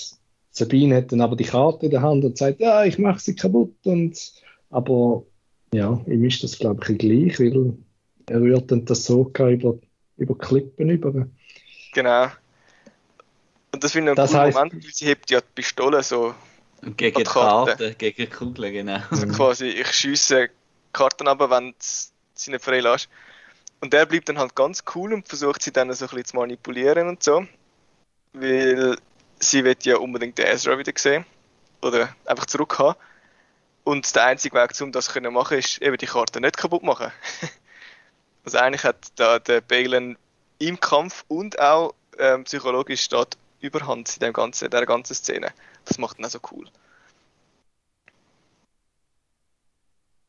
[0.51, 3.37] Sabine hat dann aber die Karte in der Hand und sagt, ja, ich mache sie
[3.37, 4.33] kaputt und
[4.71, 5.25] aber
[5.73, 7.75] ja, ihm ist das glaube ich gleich, weil
[8.27, 9.79] er rührt dann das Soka über,
[10.17, 11.27] über Klippen über.
[11.93, 12.27] Genau.
[13.73, 16.35] Und das finde ich einen Das Moment, weil sie hebt ja die Pistole so,
[16.83, 17.77] Und gegen die Karte.
[17.77, 18.99] Karte, gegen die Kugeln, genau.
[19.13, 19.33] so Mhm.
[19.33, 20.49] quasi, ich schiesse
[20.93, 21.75] Karten ab, wenn du
[22.35, 23.09] sie nicht freilässt.
[23.81, 26.37] Und der bleibt dann halt ganz cool und versucht sie dann so ein bisschen zu
[26.37, 27.47] manipulieren und so.
[28.33, 28.97] Weil
[29.39, 31.25] sie wird ja unbedingt den Ezra wieder sehen.
[31.81, 32.99] Oder einfach zurück haben.
[33.85, 37.11] Und der einzige Weg, um das zu machen, ist eben die Karte nicht kaputt machen.
[38.45, 40.19] also eigentlich hat da der Balen
[40.59, 45.53] im Kampf und auch ähm, psychologisch steht Überhand in dem ganzen, der ganzen Szene.
[45.85, 46.67] Das macht ihn auch so cool.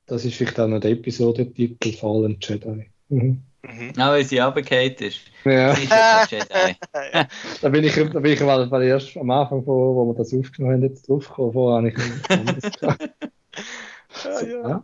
[0.08, 2.90] Das ist vielleicht auch noch der Episodentitel Fallen Jedi.
[3.10, 3.44] Mhm.
[3.62, 3.92] Mhm.
[3.98, 5.20] Auch weil sie runtergefallen ist.
[5.44, 5.76] Ja.
[5.76, 6.76] Sie ist ja Jedi.
[7.62, 10.16] Da bin ich, da bin ich mal bei der ersten, am Anfang, wo, wo wir
[10.18, 11.54] das aufgenommen haben, jetzt draufgekommen.
[11.54, 13.10] Vorher habe ich nichts anderes gehabt.
[14.24, 14.70] Ah, ja.
[14.70, 14.84] Ja.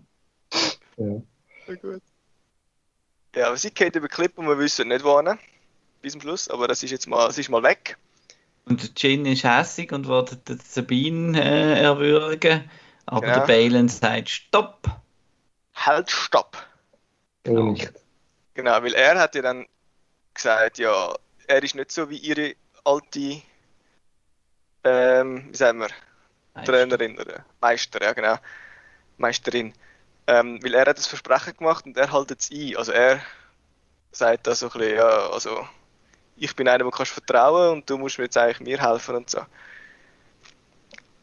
[0.97, 1.21] Ja.
[1.67, 2.01] Ja, gut.
[3.35, 5.37] Ja, aber sie geht über Klippe und wir wissen nicht wohin.
[6.01, 7.97] Bis zum Schluss, aber das ist jetzt mal, das ist mal weg.
[8.65, 10.25] Und der Jin ist hässig und will
[10.63, 12.69] Sabine äh, erwürgen.
[13.05, 13.39] Aber Ja.
[13.39, 14.87] der Balen sagt Stopp.
[15.75, 16.57] Halt, stopp!
[17.45, 17.91] So nicht.
[18.55, 19.67] Genau, weil er hat ja dann
[20.33, 21.13] gesagt, ja,
[21.47, 23.41] er ist nicht so wie ihre alte,
[24.83, 25.89] ähm, wie sagen wir,
[26.63, 28.37] Trainerin oder Meister, ja genau,
[29.17, 29.73] Meisterin.
[30.27, 32.77] Ähm, weil er hat das Versprechen gemacht und er hält es ein.
[32.77, 33.21] Also er
[34.11, 35.67] sagt da so ein bisschen, ja, also
[36.37, 39.15] ich bin einer, dem du kannst vertrauen und du musst mir jetzt eigentlich mir helfen
[39.15, 39.45] und so.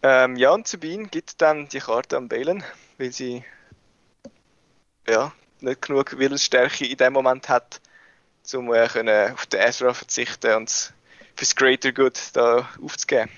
[0.03, 2.63] Ähm, ja, und Sabine gibt dann die Karte an Balen,
[2.99, 3.45] weil sie
[5.09, 5.33] ja,
[5.63, 7.81] nicht genug Willensstärke in dem Moment hat,
[8.55, 10.93] um äh, können auf den Ezra verzichten und
[11.37, 13.31] fürs Greater Good da aufzugeben.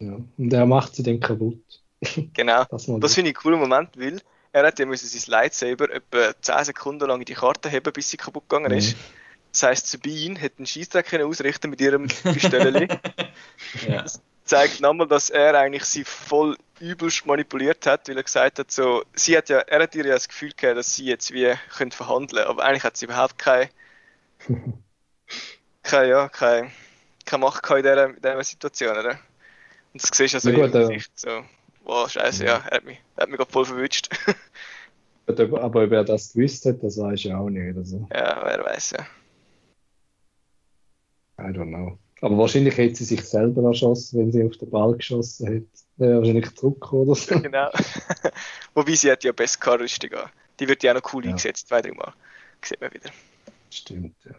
[0.00, 1.62] Ja, und er macht sie dann kaputt.
[2.32, 2.64] Genau.
[2.64, 4.22] das, das finde ich einen coolen Moment, weil
[4.52, 8.08] er hat ja müssen sein Lightsaber etwa 10 Sekunden lang in die Karte heben, bis
[8.08, 8.96] sie kaputt gegangen ist.
[8.96, 9.00] Mhm.
[9.52, 12.88] Das heisst, Sabine hat einen Schießtag ausrichten mit ihrem Pistolen.
[13.86, 14.02] ja.
[14.02, 18.70] Das zeigt nochmal, dass er eigentlich sie voll übelst manipuliert hat, weil er gesagt hat,
[18.70, 21.54] so, sie hat ja, er hat ihr ja das Gefühl gehabt, dass sie jetzt wie
[21.76, 23.68] können verhandeln, aber eigentlich hat sie überhaupt keine,
[25.82, 26.70] keine, ja, keine,
[27.26, 29.18] keine Macht in dieser, in dieser Situation, oder?
[29.92, 31.44] Und das siehst du also ja, gut, in Gesicht, so,
[31.84, 34.08] wow, scheiße, ja, er hat mich, er hat mich gerade voll verwünscht.
[35.26, 37.76] aber ob er das gewusst hat, das weiß ich auch nicht.
[37.76, 38.08] Also.
[38.12, 39.06] Ja, wer weiß, ja.
[41.38, 41.98] I don't know.
[42.20, 45.66] Aber wahrscheinlich hätte sie sich selber erschossen, wenn sie auf den Ball geschossen hätte.
[46.00, 47.38] Wäre wahrscheinlich Druck oder so.
[47.40, 47.68] genau.
[48.74, 50.30] Wobei sie hat ja best Rüstung an.
[50.58, 51.30] Die wird ja auch noch cool ja.
[51.30, 52.14] eingesetzt, zwei, drei Mal.
[52.62, 53.10] Sieht man wieder.
[53.68, 54.34] Stimmt, ja.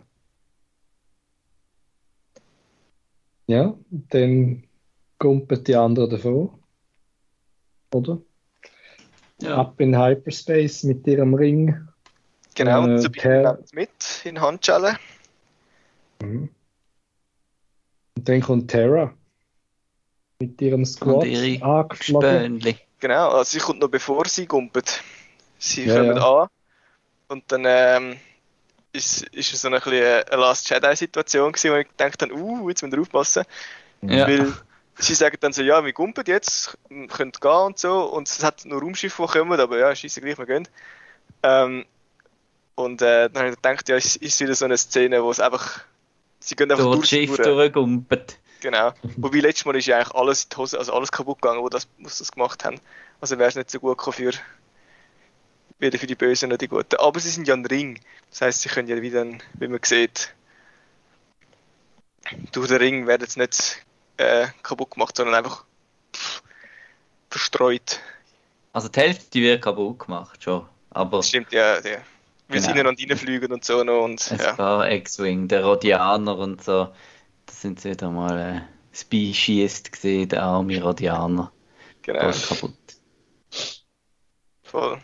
[3.46, 4.64] Ja, dann
[5.20, 6.50] kumpelt die anderen davon.
[7.94, 8.20] Oder?
[9.44, 9.58] Ja.
[9.58, 11.88] Ab in Hyperspace mit ihrem Ring.
[12.56, 14.98] Genau, äh, und Sabine nimmt mit in Handschellen.
[16.24, 16.50] Mhm.
[18.18, 19.14] Und dann kommt Terra
[20.42, 21.26] mit ihrem Squad
[21.62, 22.64] angeflogen.
[23.00, 25.02] Genau, also sie kommt noch bevor sie gumpet.
[25.58, 26.42] Sie ja, kommen ja.
[26.42, 26.48] an
[27.28, 28.18] und dann ähm,
[28.94, 32.82] ist, ist es so eine, eine Last Jedi-Situation gewesen, wo ich gedacht habe, uh, jetzt
[32.82, 33.44] müssen wir aufpassen.
[34.02, 34.28] Ja.
[34.28, 34.54] Weil
[34.98, 36.78] sie sagen dann so, ja, wir gumpen jetzt,
[37.10, 40.38] könnt gehen und so, und es hat nur Raumschiffe, die kommen, aber ja, scheiße gleich,
[40.38, 40.68] wir gehen.
[41.44, 41.86] Ähm,
[42.76, 45.40] und äh, dann habe ich gedacht, ja, es ist wieder so eine Szene, wo es
[45.40, 45.82] einfach,
[46.40, 48.38] sie gehen einfach durch Schiff durchgumpet.
[48.62, 48.94] Genau.
[49.18, 51.88] Wobei letztes Mal ist ja eigentlich alles die Hose, also alles kaputt gegangen, wo das,
[51.98, 52.80] wo das gemacht haben.
[53.20, 54.32] Also wäre es nicht so gut für
[55.80, 56.96] weder für die Bösen noch die Guten.
[56.98, 58.00] Aber sie sind ja ein Ring.
[58.30, 60.34] Das heißt, sie können ja wieder, wie man sieht,
[62.52, 63.84] durch den Ring werden sie nicht
[64.18, 65.66] äh, kaputt gemacht, sondern einfach
[66.16, 66.44] pff,
[67.30, 68.00] verstreut.
[68.74, 70.68] Also die Hälfte wird kaputt gemacht schon.
[70.92, 71.80] Aber das stimmt, ja.
[71.80, 71.98] ja.
[72.48, 72.74] Wir genau.
[72.74, 74.04] sind und reinfliegen und so noch.
[74.04, 74.86] Und, es ja.
[74.86, 76.94] X-Wing, der Rodianer und so.
[77.52, 78.62] Das sind wieder mal äh,
[78.98, 81.52] Species gesehen, der arme Rodianer.
[82.02, 82.32] Genau.
[82.32, 82.78] Voll kaputt.
[84.64, 84.98] Voll.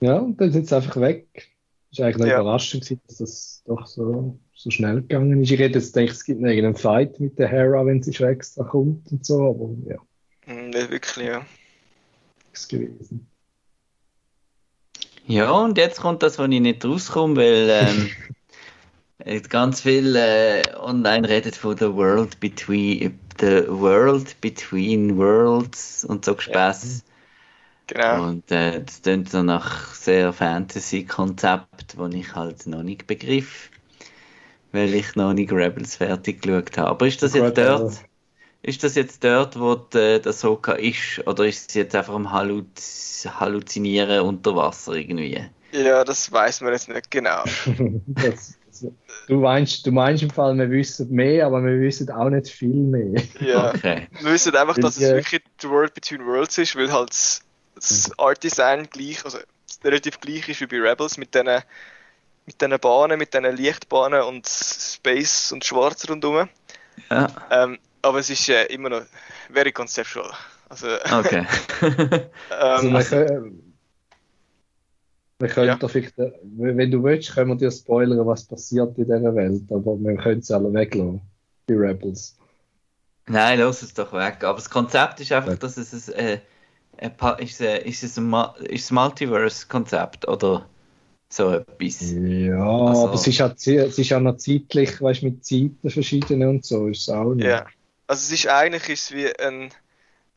[0.00, 1.48] Ja, und dann sind sie einfach weg.
[1.88, 2.40] Das war eigentlich eine ja.
[2.42, 5.50] Überraschung, dass das doch so, so schnell gegangen ist.
[5.50, 8.28] Ich hätte jetzt gedacht, es gibt noch irgendeinen Fight mit der Hera, wenn sie schon
[8.28, 9.98] extra kommt und so, aber ja.
[10.44, 11.46] Hm, nicht wirklich, ja.
[12.52, 13.26] Ist gewesen.
[15.26, 18.10] Ja, und jetzt kommt das, wo ich nicht rauskomme, weil ähm,
[19.48, 26.34] ganz viel äh, online redet von The World Between The World Between Worlds und so
[26.34, 27.04] Gespäß.
[27.88, 28.28] Genau.
[28.28, 33.70] Und äh, das klingt so nach sehr Fantasy-Konzept, das ich halt noch nicht begriff,
[34.72, 36.90] weil ich noch nicht Rebels fertig geschaut habe.
[36.90, 37.94] Aber ist das jetzt dort,
[38.62, 42.30] ist das jetzt dort, wo die, der Soka ist, oder ist es jetzt einfach am
[42.30, 45.44] Halluz Halluzinieren unter Wasser irgendwie?
[45.72, 47.42] Ja, das weiß man jetzt nicht genau.
[48.06, 48.57] das,
[49.26, 52.74] du, meinst, du meinst im Fall, wir wissen mehr, aber wir wissen auch nicht viel
[52.74, 53.22] mehr.
[53.40, 54.08] Ja, okay.
[54.20, 57.10] wir wissen einfach, dass es wirklich The World Between Worlds ist, weil halt
[57.74, 59.38] das Art Design gleich, also
[59.84, 61.62] relativ gleich ist wie bei Rebels mit diesen
[62.46, 66.48] mit diesen Bahnen, mit diesen Lichtbahnen und Space und Schwarz rundherum.
[67.10, 67.28] Ja.
[67.50, 69.02] Ähm, aber es ist äh, immer noch
[69.52, 70.30] very conceptual.
[70.70, 71.46] Also, okay.
[72.60, 73.16] ähm, also
[75.40, 75.88] wir können, ja.
[75.88, 79.98] vielleicht, äh, wenn du willst, können wir dir spoilern, was passiert in dieser Welt, aber
[79.98, 81.20] wir können es alle weglassen,
[81.68, 82.36] die Rebels.
[83.28, 84.42] Nein, lass es doch weg.
[84.42, 86.38] Aber das Konzept ist einfach, dass es äh,
[87.38, 88.34] ist, ist es ein,
[88.64, 90.66] ist Multiverse-Konzept oder
[91.28, 92.12] so etwas?
[92.12, 95.90] Ja, also, aber es ist, ja, es ist ja noch zeitlich, weißt du, mit Zeiten
[95.90, 97.46] verschiedene und so ist es auch nicht.
[97.46, 97.66] Ja,
[98.06, 99.70] also es ist eigentlich ist wie ein.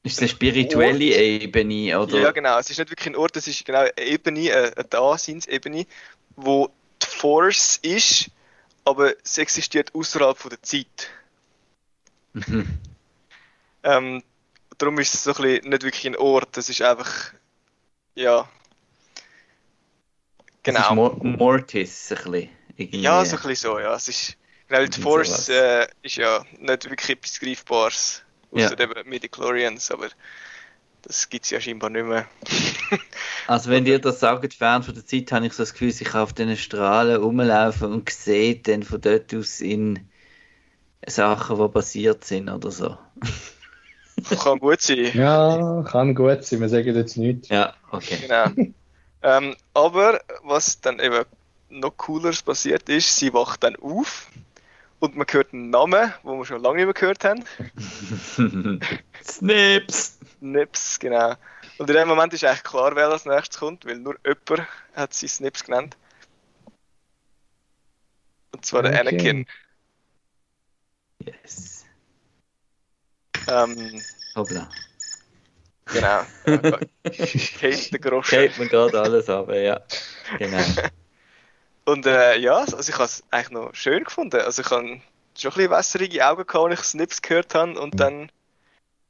[0.04, 1.16] Ist es eine spirituelle.
[1.16, 2.20] Ebene, oder?
[2.20, 2.58] Ja, genau.
[2.58, 5.86] Es ist nicht wirklich ein Ort, es ist genau eine Ebene, eine Daseinsebene,
[6.36, 6.70] wo
[7.02, 8.30] die Force ist,
[8.84, 11.10] aber es existiert außerhalb von der Zeit.
[12.34, 12.80] Mhm.
[13.84, 14.24] Ähm,
[14.78, 17.34] darum ist es so ein bisschen nicht wirklich ein Ort, es ist einfach,
[18.16, 18.50] ja.
[20.64, 20.96] Genau.
[20.96, 22.50] Mor Mortis, ein bisschen.
[22.78, 23.02] Irgendwie.
[23.02, 23.96] Ja, so ein bisschen so, ja.
[23.96, 24.38] Es ist,
[24.68, 28.84] genau, die Force äh, ist ja nicht wirklich etwas Greifbares, außer ja.
[28.84, 30.08] eben Midichlorians, aber
[31.02, 32.28] das gibt es ja scheinbar nicht mehr.
[33.48, 36.04] also wenn ihr das sagt, fern von der Zeit, habe ich so das Gefühl, ich
[36.04, 40.08] kann auf diesen Strahlen rumlaufen und sehe dann von dort aus in
[41.08, 42.98] Sachen, die passiert sind oder so.
[44.44, 45.12] Kann gut sein.
[45.16, 47.50] Ja, kann gut sein, wir sagen jetzt nichts.
[47.50, 48.18] Ja, okay.
[48.22, 48.72] Genau.
[49.24, 51.26] ähm, aber was dann eben
[51.70, 54.28] noch cooleres passiert ist, sie wacht dann auf
[55.02, 57.44] und man hört einen Namen, wo wir schon lange nicht mehr gehört haben.
[59.24, 60.20] Snips!
[60.40, 61.34] Snips, genau.
[61.80, 65.14] Und in dem Moment ist eigentlich klar, wer als nächstes kommt, weil nur jemand hat
[65.14, 65.98] sie Snips genannt.
[68.54, 69.00] Und zwar der Okay.
[69.10, 69.46] Anakin.
[71.26, 71.86] Yes.
[73.48, 74.02] Ähm,
[74.36, 74.70] Hoppla.
[75.86, 76.22] genau.
[77.04, 78.38] Äh, Kate der Grosche.
[78.38, 79.82] Geht mir gerade alles ab, ja.
[80.38, 80.60] Genau.
[81.86, 84.42] Und äh, ja, also ich habe es eigentlich noch schön gefunden.
[84.42, 85.02] Also ich habe
[85.38, 87.80] schon ein bisschen wässerige Augen gehabt, als ich Snips gehört habe.
[87.80, 88.32] Und dann,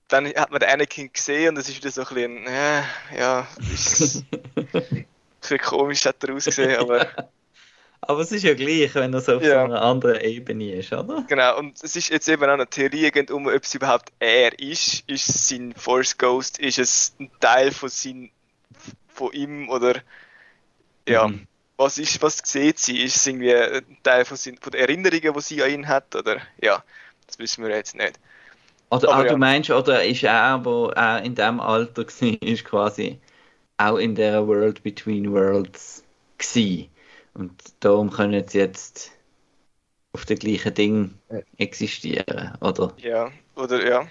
[0.07, 2.81] dann hat man den Anakin gesehen und es ist wieder so ein bisschen, äh,
[3.17, 4.23] ja, ist
[4.55, 5.05] ein
[5.41, 7.07] bisschen komisch hat er ausgesehen, aber
[8.03, 9.59] Aber es ist ja gleich, wenn er so auf Ja.
[9.59, 11.23] so einer anderen Ebene ist, oder?
[11.27, 11.59] genau.
[11.59, 15.03] Und es ist jetzt eben auch eine Theorie um, ob es überhaupt er ist.
[15.07, 16.57] Ist es sein Force Ghost?
[16.57, 18.31] Ist es ein Teil von, sein,
[19.07, 20.01] von ihm oder
[21.07, 21.27] ja.
[21.27, 21.47] Mhm.
[21.81, 23.03] Was ist, was sieht sie?
[23.03, 26.15] Ist es irgendwie ein Teil von, von den Erinnerungen, die sie an ihn hat?
[26.15, 26.83] Oder ja,
[27.27, 28.19] das wissen wir jetzt nicht.
[28.89, 29.31] Oder Aber ah, ja.
[29.31, 33.19] du meinst, oder ist er, wo er in dem Alter war, ist quasi
[33.77, 36.03] auch in der World Between Worlds
[36.37, 36.89] gsi.
[37.33, 39.11] Und darum können sie jetzt
[40.13, 41.13] auf dem gleichen Ding
[41.57, 42.93] existieren, oder?
[42.97, 44.07] Ja, oder ja.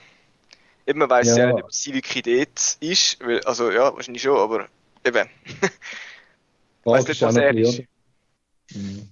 [0.87, 1.37] Eben, man weiß ja.
[1.37, 1.53] Ja.
[1.53, 3.21] nicht, ob sie wirklich dort ist.
[3.21, 4.67] Weil, also ja, wahrscheinlich schon, aber
[5.05, 5.29] eben.
[6.85, 7.53] Weiss nicht, was er?
[7.53, 9.09] Mhm.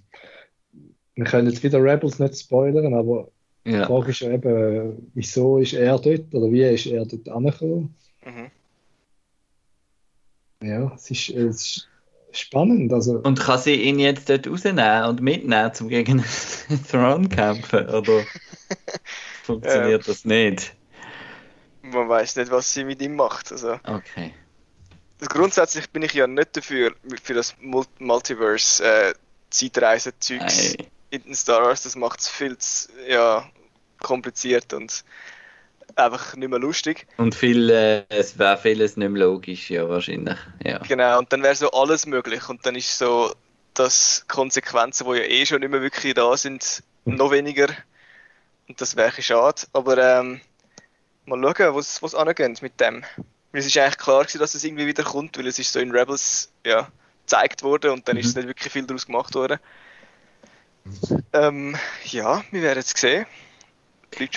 [1.15, 3.29] Wir können jetzt wieder Rebels nicht spoilern, aber
[3.65, 3.85] die Ja.
[3.85, 7.93] Frage ist ja eben, wieso ist er dort oder wie ist er dort angekommen?
[8.25, 8.51] Mhm.
[10.63, 11.87] Ja, es ist, es
[12.31, 12.91] ist spannend.
[12.93, 16.23] Also, Und kann sie ihn jetzt dort rausnehmen und mitnehmen, zum gegen
[16.89, 18.23] Throne kämpfen, oder
[19.43, 20.75] funktioniert das nicht?
[21.81, 23.51] Man weiß nicht, was sie mit ihm macht.
[23.51, 24.33] Also, Okay.
[25.27, 29.13] Grundsätzlich bin ich ja nicht dafür, für das Mul Multiverse äh,
[31.11, 31.83] in den Star Wars.
[31.83, 33.49] Das macht es viel zu ja,
[33.99, 35.03] kompliziert und
[35.95, 37.07] einfach nicht mehr lustig.
[37.17, 40.37] Und viel, äh, es wäre vieles nicht mehr logisch, ja, wahrscheinlich.
[40.63, 40.79] Ja.
[40.79, 42.47] Genau, und dann wäre so alles möglich.
[42.49, 43.33] Und dann ist so,
[43.73, 47.67] dass Konsequenzen, die ja eh schon nicht mehr wirklich da sind, noch weniger.
[48.67, 49.63] Und das wäre schade.
[49.73, 50.41] Aber ähm,
[51.25, 53.03] mal schauen, was was angeht mit dem.
[53.51, 55.79] Weil Es ist eigentlich klar gewesen, dass es irgendwie wieder kommt, weil es ist so
[55.79, 56.87] in Rebels ja,
[57.21, 59.59] gezeigt worden und dann ist nicht wirklich viel daraus gemacht worden.
[61.33, 61.75] Ähm,
[62.05, 63.25] ja, wir werden es sehen.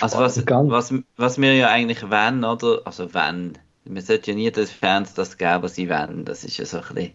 [0.01, 2.81] Also was, was, was wir ja eigentlich wollen, oder?
[2.85, 3.57] Also wenn.
[3.85, 6.23] Wir sollten ja nie den Fans das geben, was sie wollen.
[6.23, 7.13] Das ist ja so ein bisschen,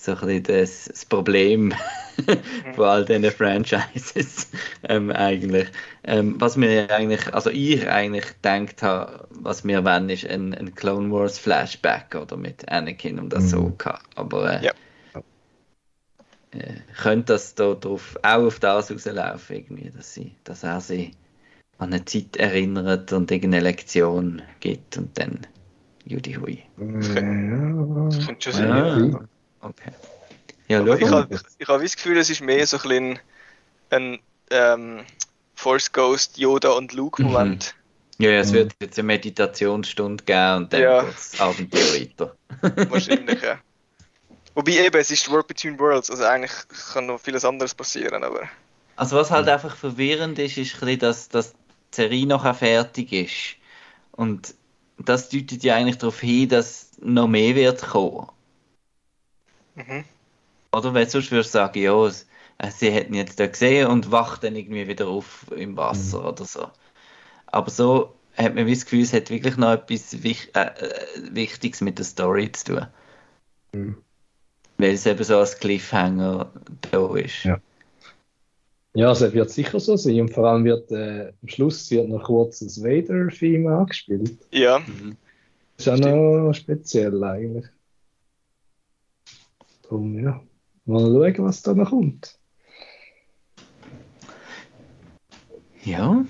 [0.00, 1.74] so ein bisschen das, das Problem
[2.74, 4.50] von all diesen Franchises
[4.84, 5.68] ähm, eigentlich.
[6.04, 10.74] Ähm, was mir eigentlich, also ich eigentlich gedacht habe, was wir wollen, ist ein, ein
[10.74, 13.48] Clone Wars Flashback oder mit Anakin und das Mhm.
[13.48, 14.06] so gehabt.
[14.16, 14.72] Aber äh, Ja.
[16.52, 21.12] äh, könnte das da drauf, auch auf das rauslaufen, irgendwie, dass, sie, dass er sie
[21.78, 25.46] an eine Zeit erinnert und irgendeine Lektion gibt und dann
[26.04, 26.62] Judy Hui.
[26.78, 29.28] ja, Das könnte schon sein.
[29.62, 29.92] Okay.
[30.68, 33.18] Ja, ich habe ich hab das Gefühl, es ist mehr so ein,
[33.90, 35.04] ein ähm,
[35.54, 37.28] Force Ghost, Yoda und Luke Mhm.
[37.32, 37.74] Moment.
[38.18, 38.56] Ja, ja, es Mhm.
[38.56, 41.02] wird jetzt eine Meditationsstunde geben und dann Ja.
[41.02, 42.36] geht's Abenteuer weiter.
[42.90, 43.58] Wahrscheinlich, ja.
[44.54, 46.52] Wobei eben, es ist World Between Worlds, also eigentlich
[46.92, 48.48] kann noch vieles anderes passieren, aber
[48.96, 53.12] Also was halt einfach verwirrend ist, ist ein bisschen, dass, dass die Serie noch fertig
[53.12, 53.56] ist.
[54.12, 54.54] Und
[54.98, 58.28] das deutet ja eigentlich darauf hin, dass noch mehr wird kommen.
[59.74, 60.04] Mhm.
[60.72, 62.10] Oder weil sonst würdest du sagen, ja,
[62.70, 66.68] sie hätten jetzt da gesehen und wacht dann irgendwie wieder auf im Wasser oder so.
[67.46, 71.34] Aber so hat man wie das Gefühl, es hat wirklich noch etwas Wich äh, äh,
[71.34, 72.86] Wichtiges mit der Story zu tun.
[73.72, 73.96] Mhm.
[74.78, 76.52] Weil es eben so als Cliffhanger
[76.90, 77.44] da ist.
[77.44, 77.60] Ja.
[78.94, 80.20] Ja, es wird sicher so sein.
[80.20, 84.38] Und vor allem wird äh, am Schluss wird noch kurz das Vader-Theme angespielt.
[84.50, 85.16] ja, Mhm.
[85.76, 87.66] Das ist auch noch speziell eigentlich.
[89.90, 90.40] Darum, ja.
[90.84, 92.38] Mal schauen, was da noch kommt.
[95.82, 96.24] Ja,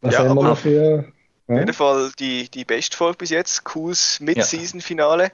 [0.00, 1.12] Was Ja, haben wir noch für.
[1.48, 5.32] auf jeden Fall die, die beste Folge bis jetzt, cooles Mid-Season-Finale.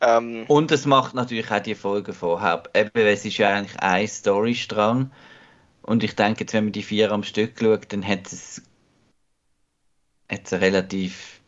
[0.00, 2.62] Ähm, und es macht natürlich auch die Folge vorher.
[2.72, 5.10] Eben, es ist ja eigentlich ein Storystrang.
[5.82, 8.62] Und ich denke, jetzt, wenn man die vier am Stück schaut, dann hat es,
[10.30, 11.40] hat es relativ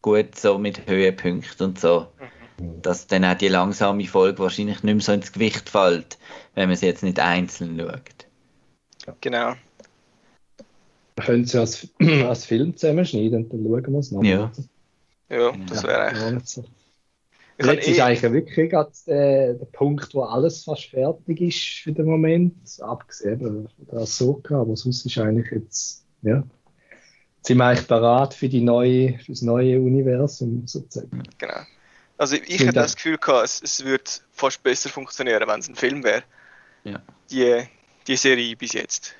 [0.00, 2.08] gut so mit Höhepunkten und so.
[2.58, 6.18] Dass dann auch die langsame Folge wahrscheinlich nicht mehr so ins Gewicht fällt,
[6.54, 9.16] wenn man sie jetzt nicht einzeln schaut.
[9.20, 9.54] genau.
[11.16, 14.22] Wir können es ja als, als Film zusammenschneiden und dann schauen wir es noch.
[14.22, 14.52] Ja.
[15.30, 16.12] Ja, das wäre.
[16.12, 21.40] Ich habe Jetzt ist eh, eigentlich wirklich gerade äh, der Punkt, wo alles fast fertig
[21.40, 26.42] ist für den Moment, abgesehen von der Ahsoka, aber sonst ist eigentlich jetzt, ja,
[27.42, 31.22] sind wir eigentlich bereit für, die neue, für das neue Universum sozusagen.
[31.38, 31.60] genau.
[32.18, 35.76] Also ich hätte das Gefühl gehabt, es, es würde fast besser funktionieren, wenn es ein
[35.76, 36.24] Film wäre.
[36.84, 37.02] Ja.
[37.30, 37.68] Die,
[38.06, 39.14] die Serie bis jetzt.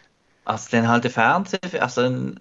[0.44, 2.40] Also dann halt der Fernseher, also ein,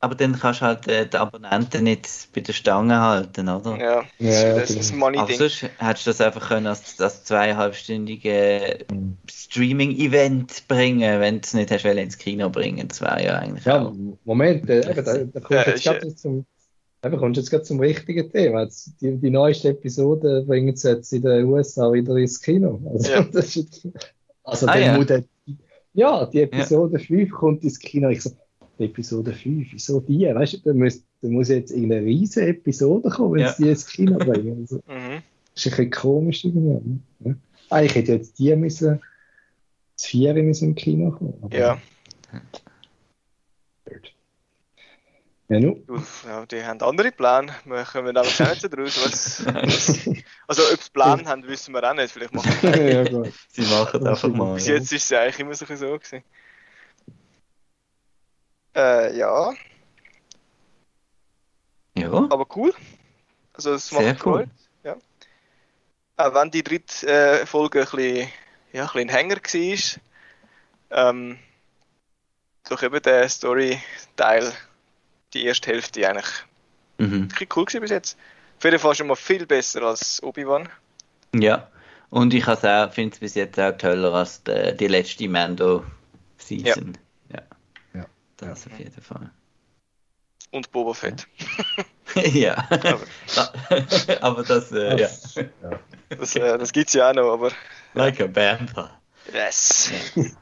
[0.00, 3.78] aber dann kannst du halt äh, die Abonnenten nicht bei der Stange halten, oder?
[3.78, 5.38] Ja, Ja, das, das ist ein Aber Money-Ding.
[5.38, 8.86] sonst hättest du das einfach können als, als zweieinhalbstündige
[9.30, 12.88] Streaming-Event bringen, wenn du es nicht hast ins Kino bringen.
[12.88, 13.92] Das wäre ja eigentlich Ja, auch.
[14.24, 16.46] Moment, äh, da, da kommst Ja, jetzt gerade zum,
[17.04, 18.62] eben, kommst du jetzt gerade zum richtigen Thema.
[18.64, 22.80] Jetzt, die, die neueste Episode bringen sie jetzt in den USA wieder ins Kino.
[22.92, 23.22] Also, Ja.
[23.32, 23.88] das ist
[24.44, 24.96] also Ah, ja.
[24.96, 25.24] muss der,
[25.94, 28.08] ja, die Episode 5 kommt ins Kino.
[28.08, 28.30] Ich so,
[28.78, 30.20] die Episode 5, wieso die?
[30.26, 33.52] Weißt du, da muss, da muss jetzt irgendeine riesige Episode kommen, wenn Ja.
[33.52, 34.60] sie die ins Kino bringen.
[34.62, 35.22] Also, Mhm.
[35.54, 37.00] das ist ein bisschen komisch irgendwie.
[37.20, 37.36] Ne?
[37.70, 39.00] Eigentlich hätte jetzt die müssen,
[39.96, 41.34] das Viere müssen im Kino kommen.
[41.52, 41.78] Ja,
[45.50, 45.84] Ja, nu.
[46.24, 47.52] ja, die haben andere Pläne.
[47.64, 49.04] Wir kommen da wahrscheinlich nicht draus.
[49.04, 49.98] Was, was,
[50.46, 52.12] also, ob sie Pläne haben, wissen wir auch nicht.
[52.12, 53.22] Vielleicht machen wir ja.
[53.48, 54.54] Sie machen einfach mal.
[54.54, 54.74] Bis Ja.
[54.74, 56.22] jetzt ist es eigentlich immer so, ein bisschen so gewesen.
[58.76, 59.52] Äh, ja,
[61.96, 62.12] ja.
[62.12, 62.72] aber cool.
[63.52, 64.32] Also es macht Sehr mich cool.
[64.34, 64.50] Freude.
[64.84, 64.96] Ja.
[66.16, 68.28] Auch wenn die dritte äh, Folge ein bisschen,
[68.72, 71.38] ja, ein bisschen ein Hänger war, ähm,
[72.68, 74.52] doch eben der Story-Teil,
[75.34, 76.26] die erste Hälfte eigentlich
[76.98, 77.30] Mhm.
[77.30, 78.18] wirklich cool gewesen bis jetzt.
[78.58, 80.68] Auf jeden Fall schon mal viel besser als Obi-Wan.
[81.34, 81.68] ja.
[82.10, 86.98] Und ich has auch- finde es bis jetzt auch toller als die, die letzte Mando-Season.
[87.32, 87.42] Ja.
[87.94, 88.06] Ja.
[88.36, 89.30] Das auf jeden Fall.
[90.50, 91.28] Und Boba Fett.
[92.16, 92.56] ja.
[94.20, 94.96] aber das, äh, ja.
[94.96, 95.46] Das- ja.
[96.08, 97.52] Das, äh, das gibt es ja auch noch, aber
[97.94, 99.00] Like a Bantha.
[99.32, 99.92] yes.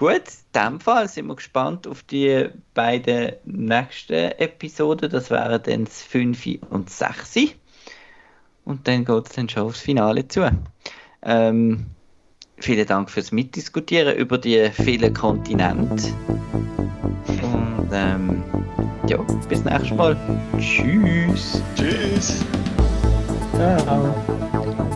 [0.00, 0.12] Gut,
[0.54, 5.10] in dem Fall sind wir gespannt auf die beiden nächsten Episoden.
[5.10, 7.50] Das wären dann das 5 und 6.
[8.64, 10.50] Und dann geht es dann schon aufs Finale zu.
[11.20, 11.84] Ähm,
[12.56, 16.14] vielen Dank fürs Mitdiskutieren über die vielen Kontinente.
[17.42, 18.42] Und ähm,
[19.06, 19.18] ja,
[19.50, 20.16] bis nächstes Mal.
[20.58, 21.62] Tschüss.
[21.76, 22.42] Tschüss.
[23.54, 24.86] Ciao.